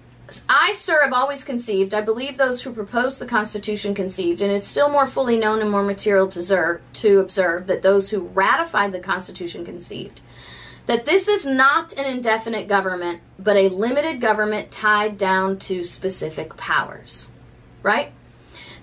[0.49, 4.67] I, sir, have always conceived, I believe those who proposed the Constitution conceived, and it's
[4.67, 8.93] still more fully known and more material to observe, to observe that those who ratified
[8.93, 10.21] the Constitution conceived,
[10.85, 16.57] that this is not an indefinite government, but a limited government tied down to specific
[16.57, 17.31] powers.
[17.83, 18.13] Right?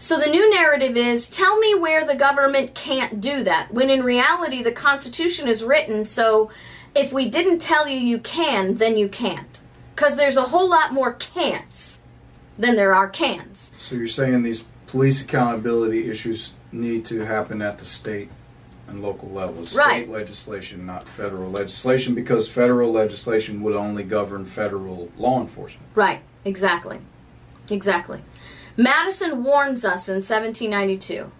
[0.00, 4.02] So the new narrative is tell me where the government can't do that, when in
[4.02, 6.50] reality the Constitution is written so
[6.94, 9.60] if we didn't tell you you can, then you can't.
[9.94, 11.98] Because there's a whole lot more can'ts
[12.58, 13.72] than there are cans.
[13.76, 18.30] So you're saying these police accountability issues need to happen at the state
[18.88, 19.76] and local levels.
[19.76, 20.04] Right.
[20.04, 25.90] State legislation, not federal legislation, because federal legislation would only govern federal law enforcement.
[25.94, 27.00] Right, exactly.
[27.68, 28.22] Exactly.
[28.80, 31.30] Madison warns us in 1792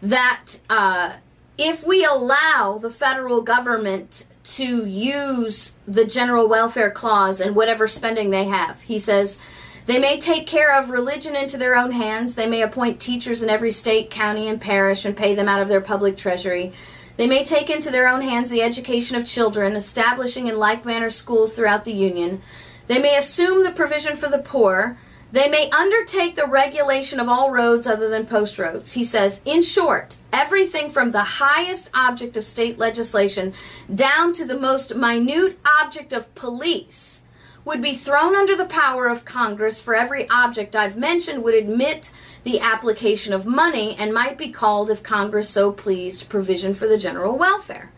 [0.00, 1.14] that uh,
[1.58, 8.30] if we allow the federal government to use the general welfare clause and whatever spending
[8.30, 9.40] they have, he says,
[9.86, 12.36] they may take care of religion into their own hands.
[12.36, 15.66] They may appoint teachers in every state, county, and parish and pay them out of
[15.66, 16.72] their public treasury.
[17.16, 21.10] They may take into their own hands the education of children, establishing in like manner
[21.10, 22.40] schools throughout the Union.
[22.86, 24.96] They may assume the provision for the poor.
[25.36, 28.94] They may undertake the regulation of all roads other than post roads.
[28.94, 33.52] He says, in short, everything from the highest object of state legislation
[33.94, 37.20] down to the most minute object of police
[37.66, 42.12] would be thrown under the power of Congress for every object I've mentioned would admit
[42.44, 46.96] the application of money and might be called, if Congress so pleased, provision for the
[46.96, 47.92] general welfare.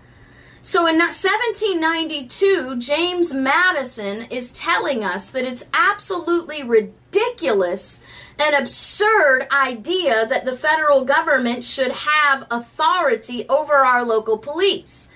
[0.61, 10.27] So in 1792, James Madison is telling us that it's absolutely ridiculous and absurd idea
[10.27, 15.09] that the federal government should have authority over our local police.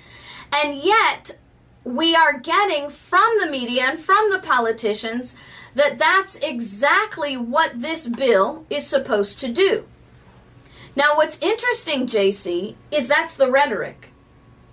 [0.53, 1.39] And yet,
[1.85, 5.35] we are getting from the media and from the politicians
[5.75, 9.87] that that's exactly what this bill is supposed to do.
[10.95, 14.13] Now, what's interesting, JC, is that's the rhetoric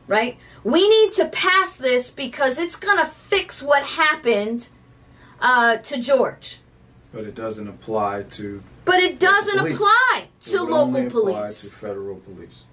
[0.09, 0.38] right?
[0.63, 4.67] We need to pass this because it's going to fix what happened
[5.39, 6.59] uh, to George.
[7.12, 8.64] But it doesn't apply to.
[8.86, 11.62] But it doesn't apply it to would local police.
[11.62, 12.64] to federal police.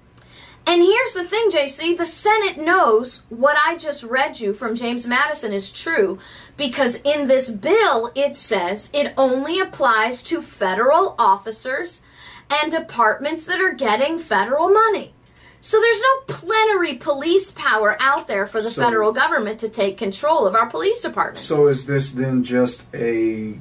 [0.68, 5.06] And here's the thing, JC the Senate knows what I just read you from James
[5.06, 6.18] Madison is true
[6.56, 12.02] because in this bill it says it only applies to federal officers
[12.50, 15.14] and departments that are getting federal money.
[15.60, 19.96] So there's no plenary police power out there for the So- federal government to take
[19.96, 21.42] control of our police departments.
[21.42, 23.58] So is this then just a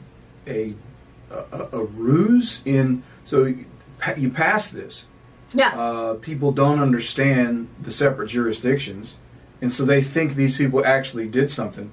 [0.48, 0.74] a
[1.32, 3.04] a, a ruse in?
[3.24, 3.66] So you
[4.18, 5.06] you pass this.
[5.54, 5.70] yeah.
[5.80, 9.16] Uh, people don't understand the separate jurisdictions,
[9.62, 11.92] and so they think these people actually did something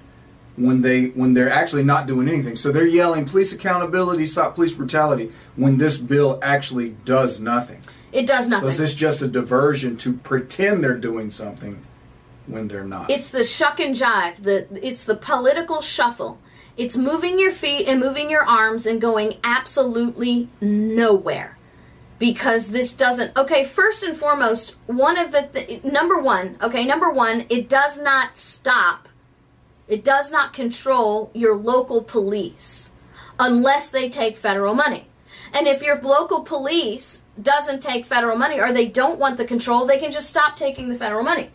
[0.57, 2.57] when they when they're actually not doing anything.
[2.57, 7.81] So they're yelling police accountability, stop police brutality when this bill actually does nothing.
[8.13, 8.69] it does So nothing.
[8.69, 11.83] is this just a diversion to pretend they're doing something
[12.47, 13.11] when they're not?
[13.11, 14.37] It's the shuck and jive.
[14.43, 16.39] The it's the political shuffle.
[16.77, 21.59] It's moving your feet and moving your arms and going absolutely nowhere.
[22.18, 27.11] because this doesn't okay first and foremost one of the th- number one okay number
[27.11, 29.09] one it does not stop
[29.89, 32.93] it does not control your local police
[33.41, 35.05] unless they take federal money
[35.53, 39.85] and if your local police doesn't take federal money or they don't want the control
[39.85, 41.51] they can just stop taking the federal money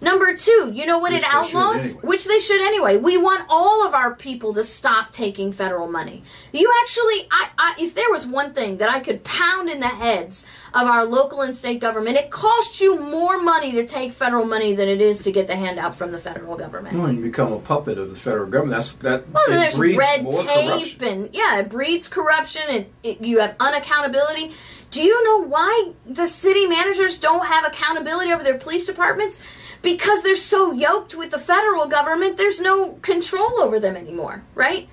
[0.00, 1.84] Number two, you know what Which it outlaws?
[1.84, 2.00] anyway.
[2.02, 2.96] Which they should anyway.
[2.96, 6.22] We want all of our people to stop taking federal money.
[6.52, 9.88] You actually, I, I, if there was one thing that I could pound in the
[9.88, 14.44] heads of our local and state government, it costs you more money to take federal
[14.44, 16.98] money than it is to get the handout from the federal government.
[16.98, 19.28] When you become a puppet of the federal government, that's that.
[19.30, 21.04] Well, there's red tape corruption.
[21.04, 24.54] and yeah, it breeds corruption and it, you have unaccountability.
[24.90, 29.40] Do you know why the city managers don't have accountability over their police departments?
[29.80, 34.88] Because they're so yoked with the federal government, there's no control over them anymore, right?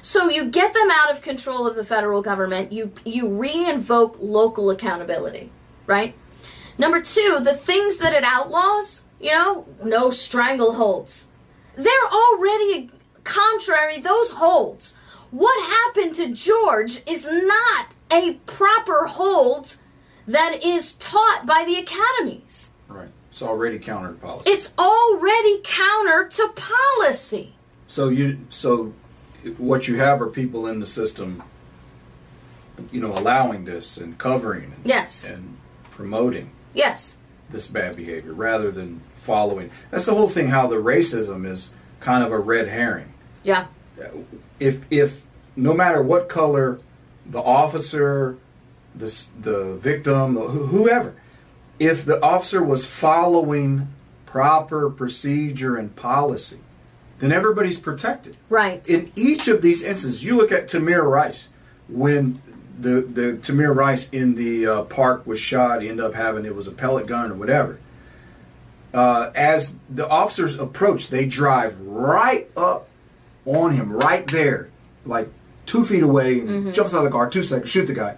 [0.00, 4.70] So you get them out of control of the federal government, you you reinvoke local
[4.70, 5.52] accountability,
[5.86, 6.14] right?
[6.76, 11.26] Number 2, the things that it outlaws, you know, no strangleholds.
[11.76, 12.90] They're already
[13.22, 14.96] contrary those holds.
[15.30, 19.76] What happened to George is not a proper hold
[20.26, 22.71] that is taught by the academies.
[23.32, 24.50] It's already counter to policy.
[24.50, 27.54] It's already counter to policy.
[27.88, 28.92] So you so
[29.56, 31.42] what you have are people in the system,
[32.90, 35.26] you know, allowing this and covering and, Yes.
[35.26, 35.56] and
[35.88, 37.16] promoting Yes.
[37.48, 39.70] this bad behavior rather than following.
[39.90, 40.48] That's the whole thing.
[40.48, 41.70] How the racism is
[42.00, 43.14] kind of a red herring.
[43.42, 43.64] Yeah.
[44.60, 45.22] If if
[45.56, 46.80] no matter what color
[47.24, 48.36] the officer,
[48.94, 51.14] the the victim, whoever,
[51.82, 53.88] if the officer was following
[54.24, 56.60] proper procedure and policy,
[57.18, 58.36] then everybody's protected.
[58.48, 58.88] Right.
[58.88, 61.48] in each of these instances, you look at Tamir Rice
[61.88, 62.40] when
[62.78, 65.82] the the Tamir Rice in the uh, park was shot.
[65.82, 67.80] He ended up having it was a pellet gun or whatever.
[68.94, 72.88] Uh, as the officers approach, they drive right up
[73.44, 74.68] on him, right there,
[75.04, 75.28] like
[75.66, 77.28] two feet away, and jumps out of the car.
[77.28, 78.16] Two seconds, shoot the guy.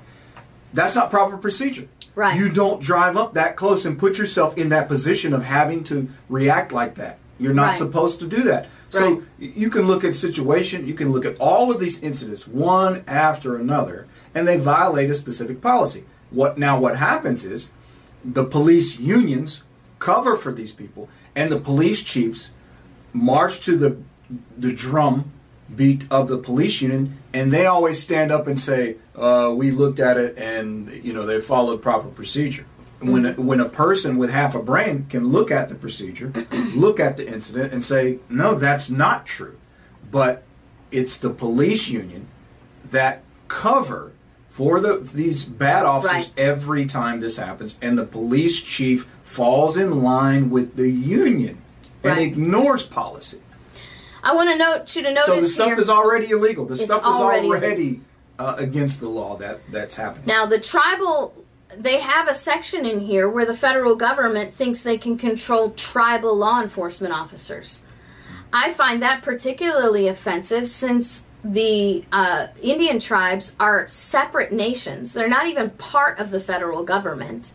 [0.74, 1.86] That's not proper procedure.
[2.16, 2.36] Right.
[2.38, 6.08] You don't drive up that close and put yourself in that position of having to
[6.28, 7.18] react like that.
[7.38, 7.76] You're not Right.
[7.76, 8.66] supposed to do that.
[8.90, 9.22] So Right.
[9.38, 13.02] you can look at the situation, you can look at all of these incidents one
[13.06, 16.04] after another, and they violate a specific policy.
[16.30, 17.70] What now what happens is
[18.24, 19.62] the police unions
[20.00, 22.50] cover for these people and the police chiefs
[23.12, 23.96] march to the
[24.58, 25.30] the drum
[25.74, 30.01] beat of the police union and they always stand up and say uh, we looked
[30.01, 32.64] at it and you know they followed proper procedure.
[33.01, 36.32] When a, when a person with half a brain can look at the procedure
[36.74, 39.59] look at the incident and say no that's not true.
[40.11, 40.45] But
[40.91, 42.28] it's the police union
[42.91, 44.12] that cover
[44.49, 46.32] for the these bad officers Right.
[46.39, 47.76] every time this happens.
[47.82, 51.59] And the police chief falls in line with the union
[52.05, 52.22] and Right.
[52.28, 53.41] ignores policy
[54.24, 55.78] I want to note you to notice so the stuff here.
[55.78, 56.64] is already illegal.
[56.64, 58.00] The stuff is already already,
[58.38, 60.24] uh, against the law that that's happening.
[60.26, 61.34] Now, the tribal,
[61.76, 66.34] they have a section in here where the federal government thinks they can control tribal
[66.34, 67.82] law enforcement officers.
[68.50, 75.12] I find that particularly offensive since the uh, Indian tribes are separate nations.
[75.12, 77.52] They're not even part of the federal government.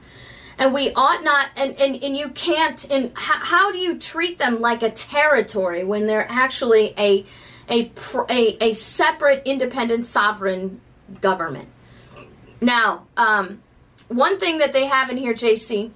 [0.60, 4.38] And we ought not, and, and, and you can't, and how, how do you treat
[4.38, 7.26] them like a territory when they're actually a,
[7.70, 7.92] a,
[8.30, 10.82] a, a separate, independent, sovereign
[11.22, 11.70] government?
[12.60, 13.62] Now, um,
[14.10, 15.92] one thing that they have in here, JC,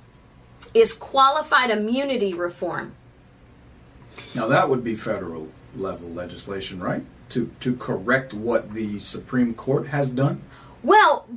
[0.73, 2.93] is qualified immunity reform.
[4.35, 7.03] Now that would be federal level legislation, right?
[7.29, 10.41] To to correct what the Supreme Court has done.
[10.83, 11.27] Well,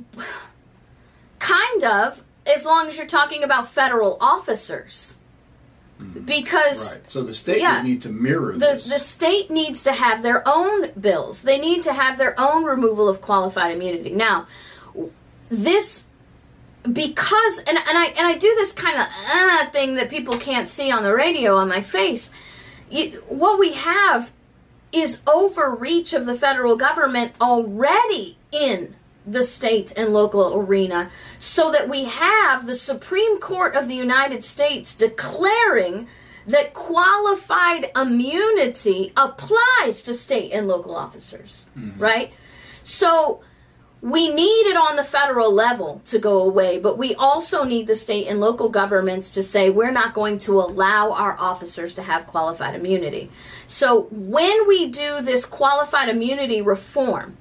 [1.39, 5.17] kind of, as long as you're talking about federal officers.
[6.25, 7.09] Because Right.
[7.09, 7.77] So the state Yeah.
[7.77, 8.85] would need to mirror the, this.
[8.87, 11.41] the state needs to have their own bills.
[11.41, 14.11] They need to have their own removal of qualified immunity.
[14.11, 14.45] Now,
[15.49, 16.05] this
[16.91, 20.69] because and, and I and I do this kind of uh, thing that people can't
[20.69, 22.31] see on the radio on my face.
[22.89, 24.31] You, what we have
[24.91, 28.95] is overreach of the federal government already in
[29.27, 34.43] the state and local arena so that we have the Supreme Court of the United
[34.43, 36.07] States declaring
[36.47, 41.99] that qualified immunity applies to state and local officers, mm-hmm.
[42.01, 42.31] right?
[42.83, 43.41] So
[44.01, 47.95] we need it on the federal level to go away, but we also need the
[47.95, 52.27] state and local governments to say we're not going to allow our officers to have
[52.27, 53.29] qualified immunity.
[53.67, 57.35] So when we do this qualified immunity reform,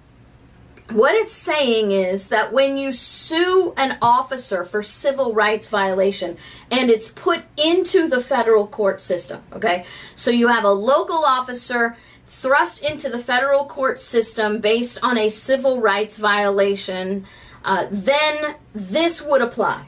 [0.91, 6.37] what it's saying is that when you sue an officer for civil rights violation
[6.71, 9.85] and it's put into the federal court system, okay?
[10.15, 15.29] So you have a local officer thrust into the federal court system based on a
[15.29, 17.27] civil rights violation,
[17.65, 19.87] uh, then this would apply.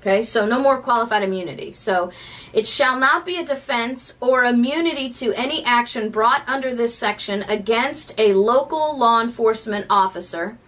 [0.00, 1.72] Okay, so no more qualified immunity.
[1.72, 2.12] So
[2.52, 7.42] it shall not be a defense or immunity to any action brought under this section
[7.44, 10.58] against a local law enforcement officer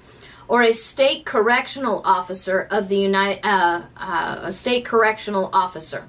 [0.49, 6.09] or a state correctional officer of the United uh, uh, a state correctional officer.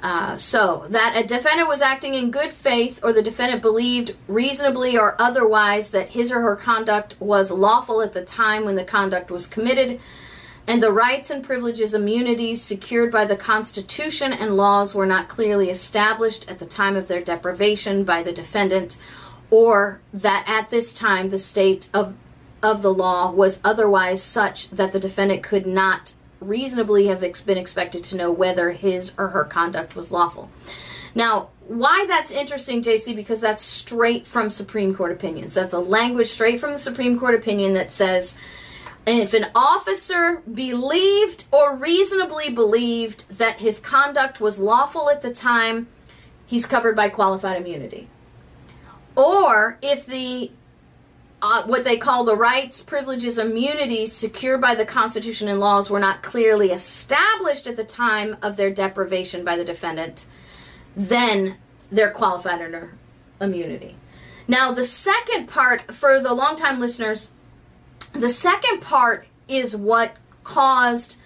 [0.00, 4.96] Uh, so that a defendant was acting in good faith or the defendant believed reasonably
[4.96, 9.28] or otherwise that his or her conduct was lawful at the time when the conduct
[9.28, 10.00] was committed
[10.68, 15.70] and the rights and privileges immunities secured by the constitution and laws were not clearly
[15.70, 18.98] established at the time of their deprivation by the defendant
[19.50, 22.14] or that at this time the state of
[22.62, 27.56] of the law was otherwise such that the defendant could not reasonably have ex- been
[27.56, 30.50] expected to know whether his or her conduct was lawful.
[31.14, 35.54] Now, why that's interesting, JC, because that's straight from Supreme Court opinions.
[35.54, 38.36] That's a language straight from the Supreme Court opinion that says
[39.06, 45.88] if an officer believed or reasonably believed that his conduct was lawful at the time,
[46.44, 48.08] he's covered by qualified immunity.
[49.16, 50.50] Or if the
[51.40, 56.00] uh, what they call the rights, privileges, immunities secured by the Constitution and laws were
[56.00, 60.26] not clearly established at the time of their deprivation by the defendant,
[60.96, 61.56] then
[61.92, 62.94] they're qualified under
[63.40, 63.96] immunity.
[64.48, 67.30] Now, the second part, for the longtime listeners,
[68.12, 70.12] the second part is what
[70.44, 71.16] caused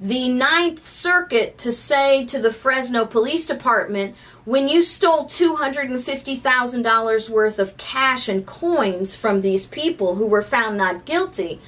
[0.00, 4.14] the Ninth Circuit to say to the Fresno Police Department,
[4.44, 10.76] when you stole $250,000 worth of cash and coins from these people who were found
[10.76, 11.60] not guilty,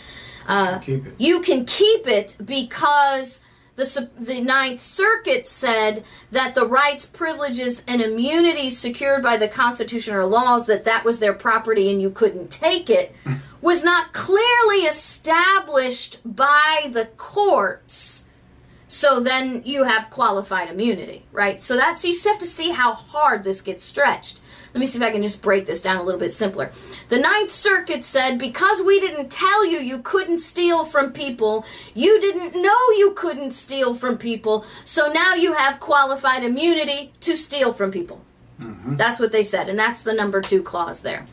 [0.48, 0.80] uh,
[1.16, 2.36] you can keep it.
[2.44, 3.40] because
[3.76, 10.14] the, the Ninth Circuit said that the rights, privileges, and immunities secured by the Constitution
[10.14, 13.14] or laws, that that was their property and you couldn't take it,
[13.64, 18.26] was not clearly established by the courts.
[18.88, 21.62] So then you have qualified immunity, right?
[21.62, 24.38] So that's so you just have to see how hard this gets stretched.
[24.74, 26.72] Let me see if I can just break this down a little bit simpler.
[27.08, 32.20] The Ninth Circuit said because we didn't tell you you couldn't steal from people, you
[32.20, 37.72] didn't know you couldn't steal from people, so now you have qualified immunity to steal
[37.72, 38.20] from people.
[38.60, 38.96] Mm-hmm.
[38.96, 41.26] That's what they said, and that's the number two clause there.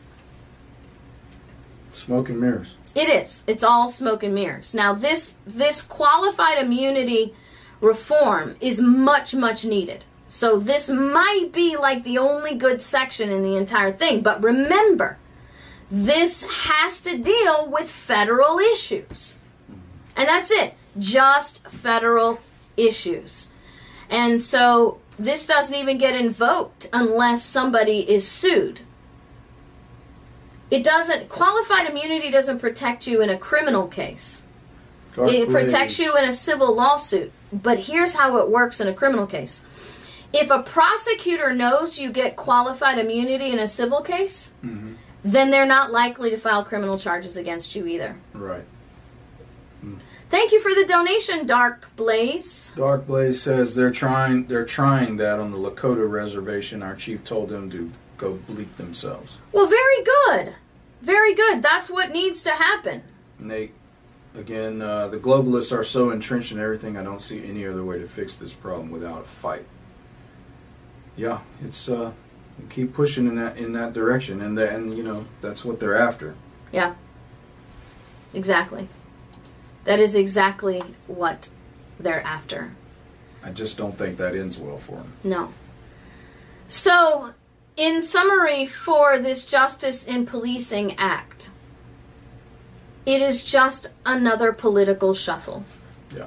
[1.92, 2.76] Smoke and mirrors.
[2.94, 3.44] It is.
[3.46, 4.74] It's all smoke and mirrors.
[4.74, 7.34] Now this this qualified immunity
[7.80, 10.04] reform is much much needed.
[10.28, 15.18] So this might be like the only good section in the entire thing, but remember
[15.90, 19.38] this has to deal with federal issues.
[20.16, 20.72] And that's it.
[20.98, 22.40] Just federal
[22.78, 23.48] issues.
[24.08, 28.80] And so this doesn't even get invoked unless somebody is sued.
[30.72, 34.42] It doesn't qualified immunity doesn't protect you in a criminal case.
[35.14, 37.30] Dark It protects you in a civil lawsuit.
[37.52, 39.66] But here's how it works in a criminal case.
[40.32, 44.94] If a prosecutor knows you get qualified immunity in a civil case, Mm-hmm.
[45.22, 48.16] then they're not likely to file criminal charges against you either.
[48.32, 48.64] Right.
[50.30, 52.72] Thank you for the donation, Dark Blaze.
[52.74, 56.82] Dark Blaze says they're trying they're trying that on the Lakota reservation.
[56.82, 59.36] Our chief told them to go bleep themselves.
[59.52, 60.54] Well, very good.
[61.02, 61.62] Very good.
[61.62, 63.02] That's what needs to happen.
[63.38, 63.74] Nate,
[64.36, 66.96] again, uh, the globalists are so entrenched in everything.
[66.96, 69.66] I don't see any other way to fix this problem without a fight.
[71.16, 72.12] Yeah, it's uh,
[72.58, 75.96] we keep pushing in that in that direction, and then you know that's what they're
[75.96, 76.36] after.
[76.70, 76.94] Yeah.
[78.32, 78.88] Exactly.
[79.84, 81.50] That is exactly what
[81.98, 82.72] they're after.
[83.42, 85.12] I just don't think that ends well for them.
[85.24, 85.52] No.
[86.68, 87.34] So,
[87.76, 91.50] in summary, for this Justice in Policing Act,
[93.04, 95.64] it is just another political shuffle.
[96.14, 96.26] Yeah.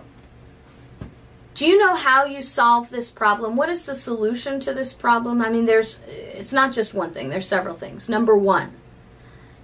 [1.54, 3.56] Do you know how you solve this problem?
[3.56, 5.42] What is the solution to this problem?
[5.42, 7.30] I mean, there's it's not just one thing.
[7.30, 8.10] There's several things.
[8.10, 8.74] Number 1,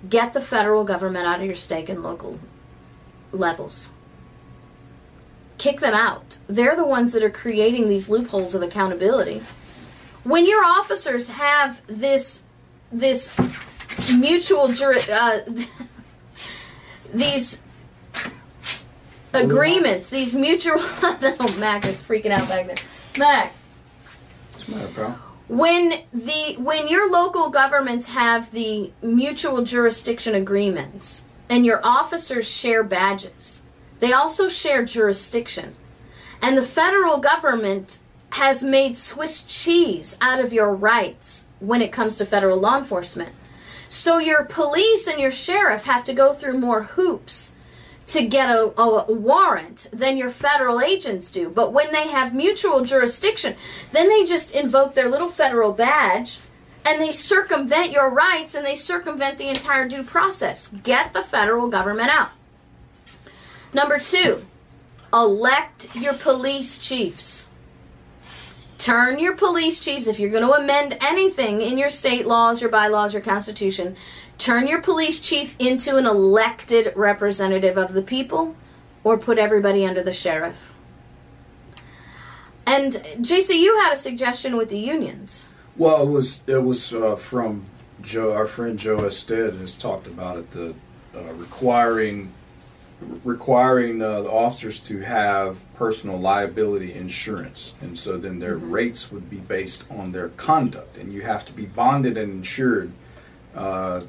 [0.09, 2.39] get the federal government out of your state and local
[3.33, 3.91] levels.
[5.57, 6.37] Kick them out.
[6.47, 9.43] They're the ones that are creating these loopholes of accountability.
[10.23, 12.43] When your officers have this
[12.91, 13.37] this
[14.13, 14.71] mutual
[15.11, 15.39] uh,
[17.13, 17.61] these
[19.33, 22.75] agreements, these mutual no, Mac is freaking out back there.
[23.17, 23.53] Mac,
[24.53, 25.19] What's the matter, pal?
[25.47, 32.83] when the when your local governments have the mutual jurisdiction agreements and your officers share
[32.83, 33.61] badges,
[33.99, 35.75] they also share jurisdiction.
[36.43, 37.99] And the federal government
[38.31, 43.33] has made Swiss cheese out of your rights when it comes to federal law enforcement.
[43.89, 47.53] So your police and your sheriff have to go through more hoops
[48.07, 51.49] to get a, a, warrant than your federal agents do.
[51.49, 53.55] But when they have mutual jurisdiction,
[53.91, 56.39] then they just invoke their little federal badge
[56.85, 60.69] and they circumvent your rights and they circumvent the entire due process.
[60.83, 62.31] Get the federal government out.
[63.73, 64.45] Number two,
[65.13, 67.47] elect your police chiefs.
[68.81, 72.71] Turn your police chiefs, if you're going to amend anything in your state laws, your
[72.71, 73.95] bylaws, your constitution,
[74.39, 78.55] turn your police chief into an elected representative of the people
[79.03, 80.73] or put everybody under the sheriff.
[82.65, 85.47] And JC, you had a suggestion with the unions.
[85.77, 87.65] Well, it was it was uh, from
[88.01, 90.49] Joe, our friend Joe Ested has talked about it.
[90.53, 90.73] The
[91.15, 92.31] uh, requiring
[93.23, 98.71] requiring uh, the officers to have personal liability insurance, and so then their mm-hmm.
[98.71, 102.91] rates would be based on their conduct, and you have to be bonded and insured
[103.55, 104.01] uh,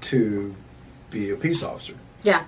[0.00, 0.54] to
[1.10, 1.94] be a peace officer.
[2.22, 2.44] Yeah.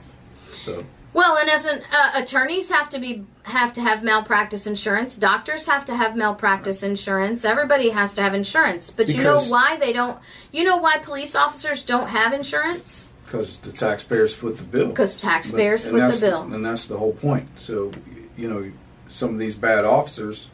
[0.51, 0.85] So.
[1.13, 5.17] Well, and as an uh, attorneys have to be have to have malpractice insurance.
[5.17, 6.91] Doctors have to have malpractice right.
[6.91, 7.45] insurance.
[7.45, 8.91] Everybody has to have insurance.
[8.91, 10.19] But because you know why they don't?
[10.51, 13.11] You know why police officers don't have insurance?
[13.25, 14.89] Because the taxpayers foot the bill.
[14.89, 16.43] Because taxpayers but, foot the bill.
[16.43, 17.49] And that's the whole point.
[17.59, 17.93] So,
[18.37, 18.71] you know,
[19.09, 20.49] some of these bad officers,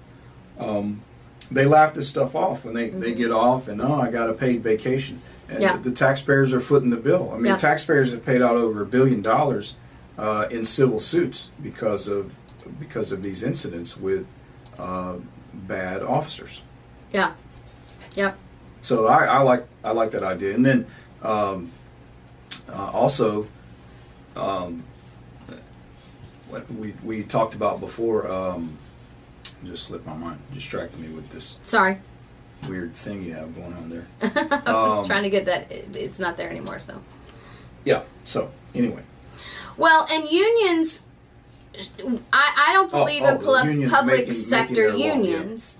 [0.59, 1.03] um,
[1.51, 3.01] they laugh this stuff off when they, mm-hmm.
[3.01, 5.77] they get off and, oh, I got a paid vacation and yeah.
[5.77, 7.31] the, the, taxpayers are footing the bill.
[7.33, 7.57] I mean, yeah.
[7.57, 9.75] taxpayers have paid out over a billion dollars
[10.17, 12.37] uh, in civil suits because of
[12.79, 14.27] because of these incidents with
[14.79, 15.17] uh,
[15.53, 16.63] bad officers.
[17.13, 17.33] Yeah.
[18.15, 18.39] Yep.
[18.83, 20.87] So I, I, like I like that idea, and then
[21.23, 21.73] um,
[22.69, 23.47] uh, also
[24.37, 24.85] um,
[26.49, 28.31] what we we talked about before.
[28.31, 28.79] Um,
[29.65, 31.57] just slipped my mind, distracted me with this.
[31.65, 31.99] Sorry
[32.69, 34.07] weird thing you have going on there.
[34.23, 35.71] I was um, trying to get that.
[35.71, 37.01] It's not there anymore, so.
[37.85, 38.03] Yeah.
[38.25, 39.03] So anyway.
[39.77, 41.05] Well, and unions.
[42.33, 43.29] I, I don't oh, believe oh,
[43.65, 45.77] in public making, sector making unions.
[45.77, 45.80] Law,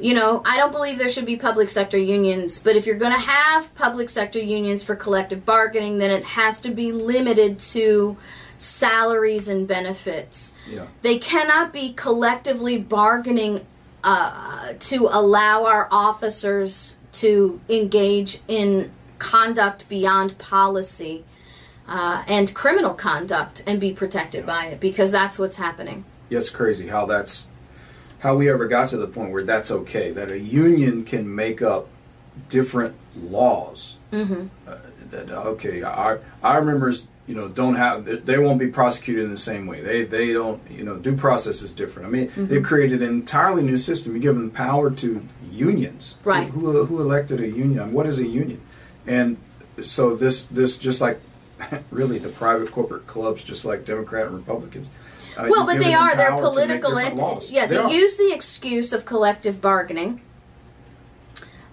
[0.00, 3.12] You know, I don't believe there should be public sector unions, but if you're going
[3.12, 8.16] to have public sector unions for collective bargaining, then it has to be limited to
[8.58, 10.52] salaries and benefits.
[10.68, 10.86] Yeah.
[11.02, 13.66] They cannot be collectively bargaining
[14.04, 21.24] uh, to allow our officers to engage in conduct beyond policy
[21.86, 26.04] uh, and criminal conduct and be protected by it because that's what's happening.
[26.28, 27.48] Yeah, it's crazy how that's
[28.20, 31.60] how we ever got to the point where that's okay that a union can make
[31.60, 31.88] up
[32.48, 33.96] different laws.
[34.12, 34.46] Mm-hmm.
[34.66, 34.76] Uh,
[35.10, 36.92] that, okay, I I remember
[37.26, 39.80] you know don't have they won't be prosecuted in the same way.
[39.80, 42.08] They they don't you know due process is different.
[42.08, 42.46] I mean mm-hmm.
[42.46, 44.14] they've created an entirely new system.
[44.14, 46.14] You give them power to unions.
[46.24, 46.48] Right.
[46.48, 47.92] who, who, who elected a union?
[47.92, 48.60] What is a union?
[49.06, 49.36] And
[49.82, 51.20] so this this just like
[51.90, 54.90] really the private corporate clubs just like democrat and republicans
[55.36, 59.04] uh, well but they are they're political entities yeah they, they use the excuse of
[59.04, 60.20] collective bargaining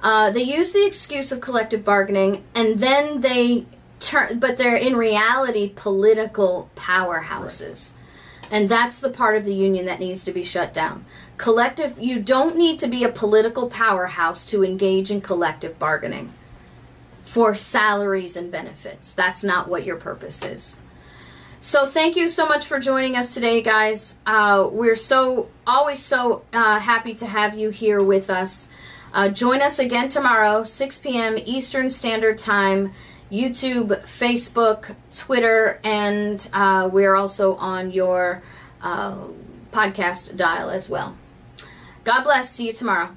[0.04, 3.66] uh, they use the excuse of collective bargaining and then they
[4.00, 7.94] turn, but they're in reality political powerhouses.
[7.94, 8.52] Right.
[8.52, 11.06] And that's the part of the union that needs to be shut down.
[11.38, 16.34] Collective, you don't need to be a political powerhouse to engage in collective bargaining
[17.26, 19.12] for salaries and benefits.
[19.12, 20.80] That's not what your purpose is.
[21.60, 24.18] So thank you so much for joining us today, guys.
[24.26, 28.70] Uh, we're so always so uh, happy to have you here with us.
[29.14, 31.38] Uh, join us again tomorrow, 6 p.m.
[31.46, 32.92] Eastern Standard Time.
[33.32, 38.42] YouTube, Facebook, Twitter, and uh, we're also on your
[38.82, 39.18] uh,
[39.72, 41.18] podcast dial as well.
[42.04, 42.50] God bless.
[42.50, 43.16] See you tomorrow.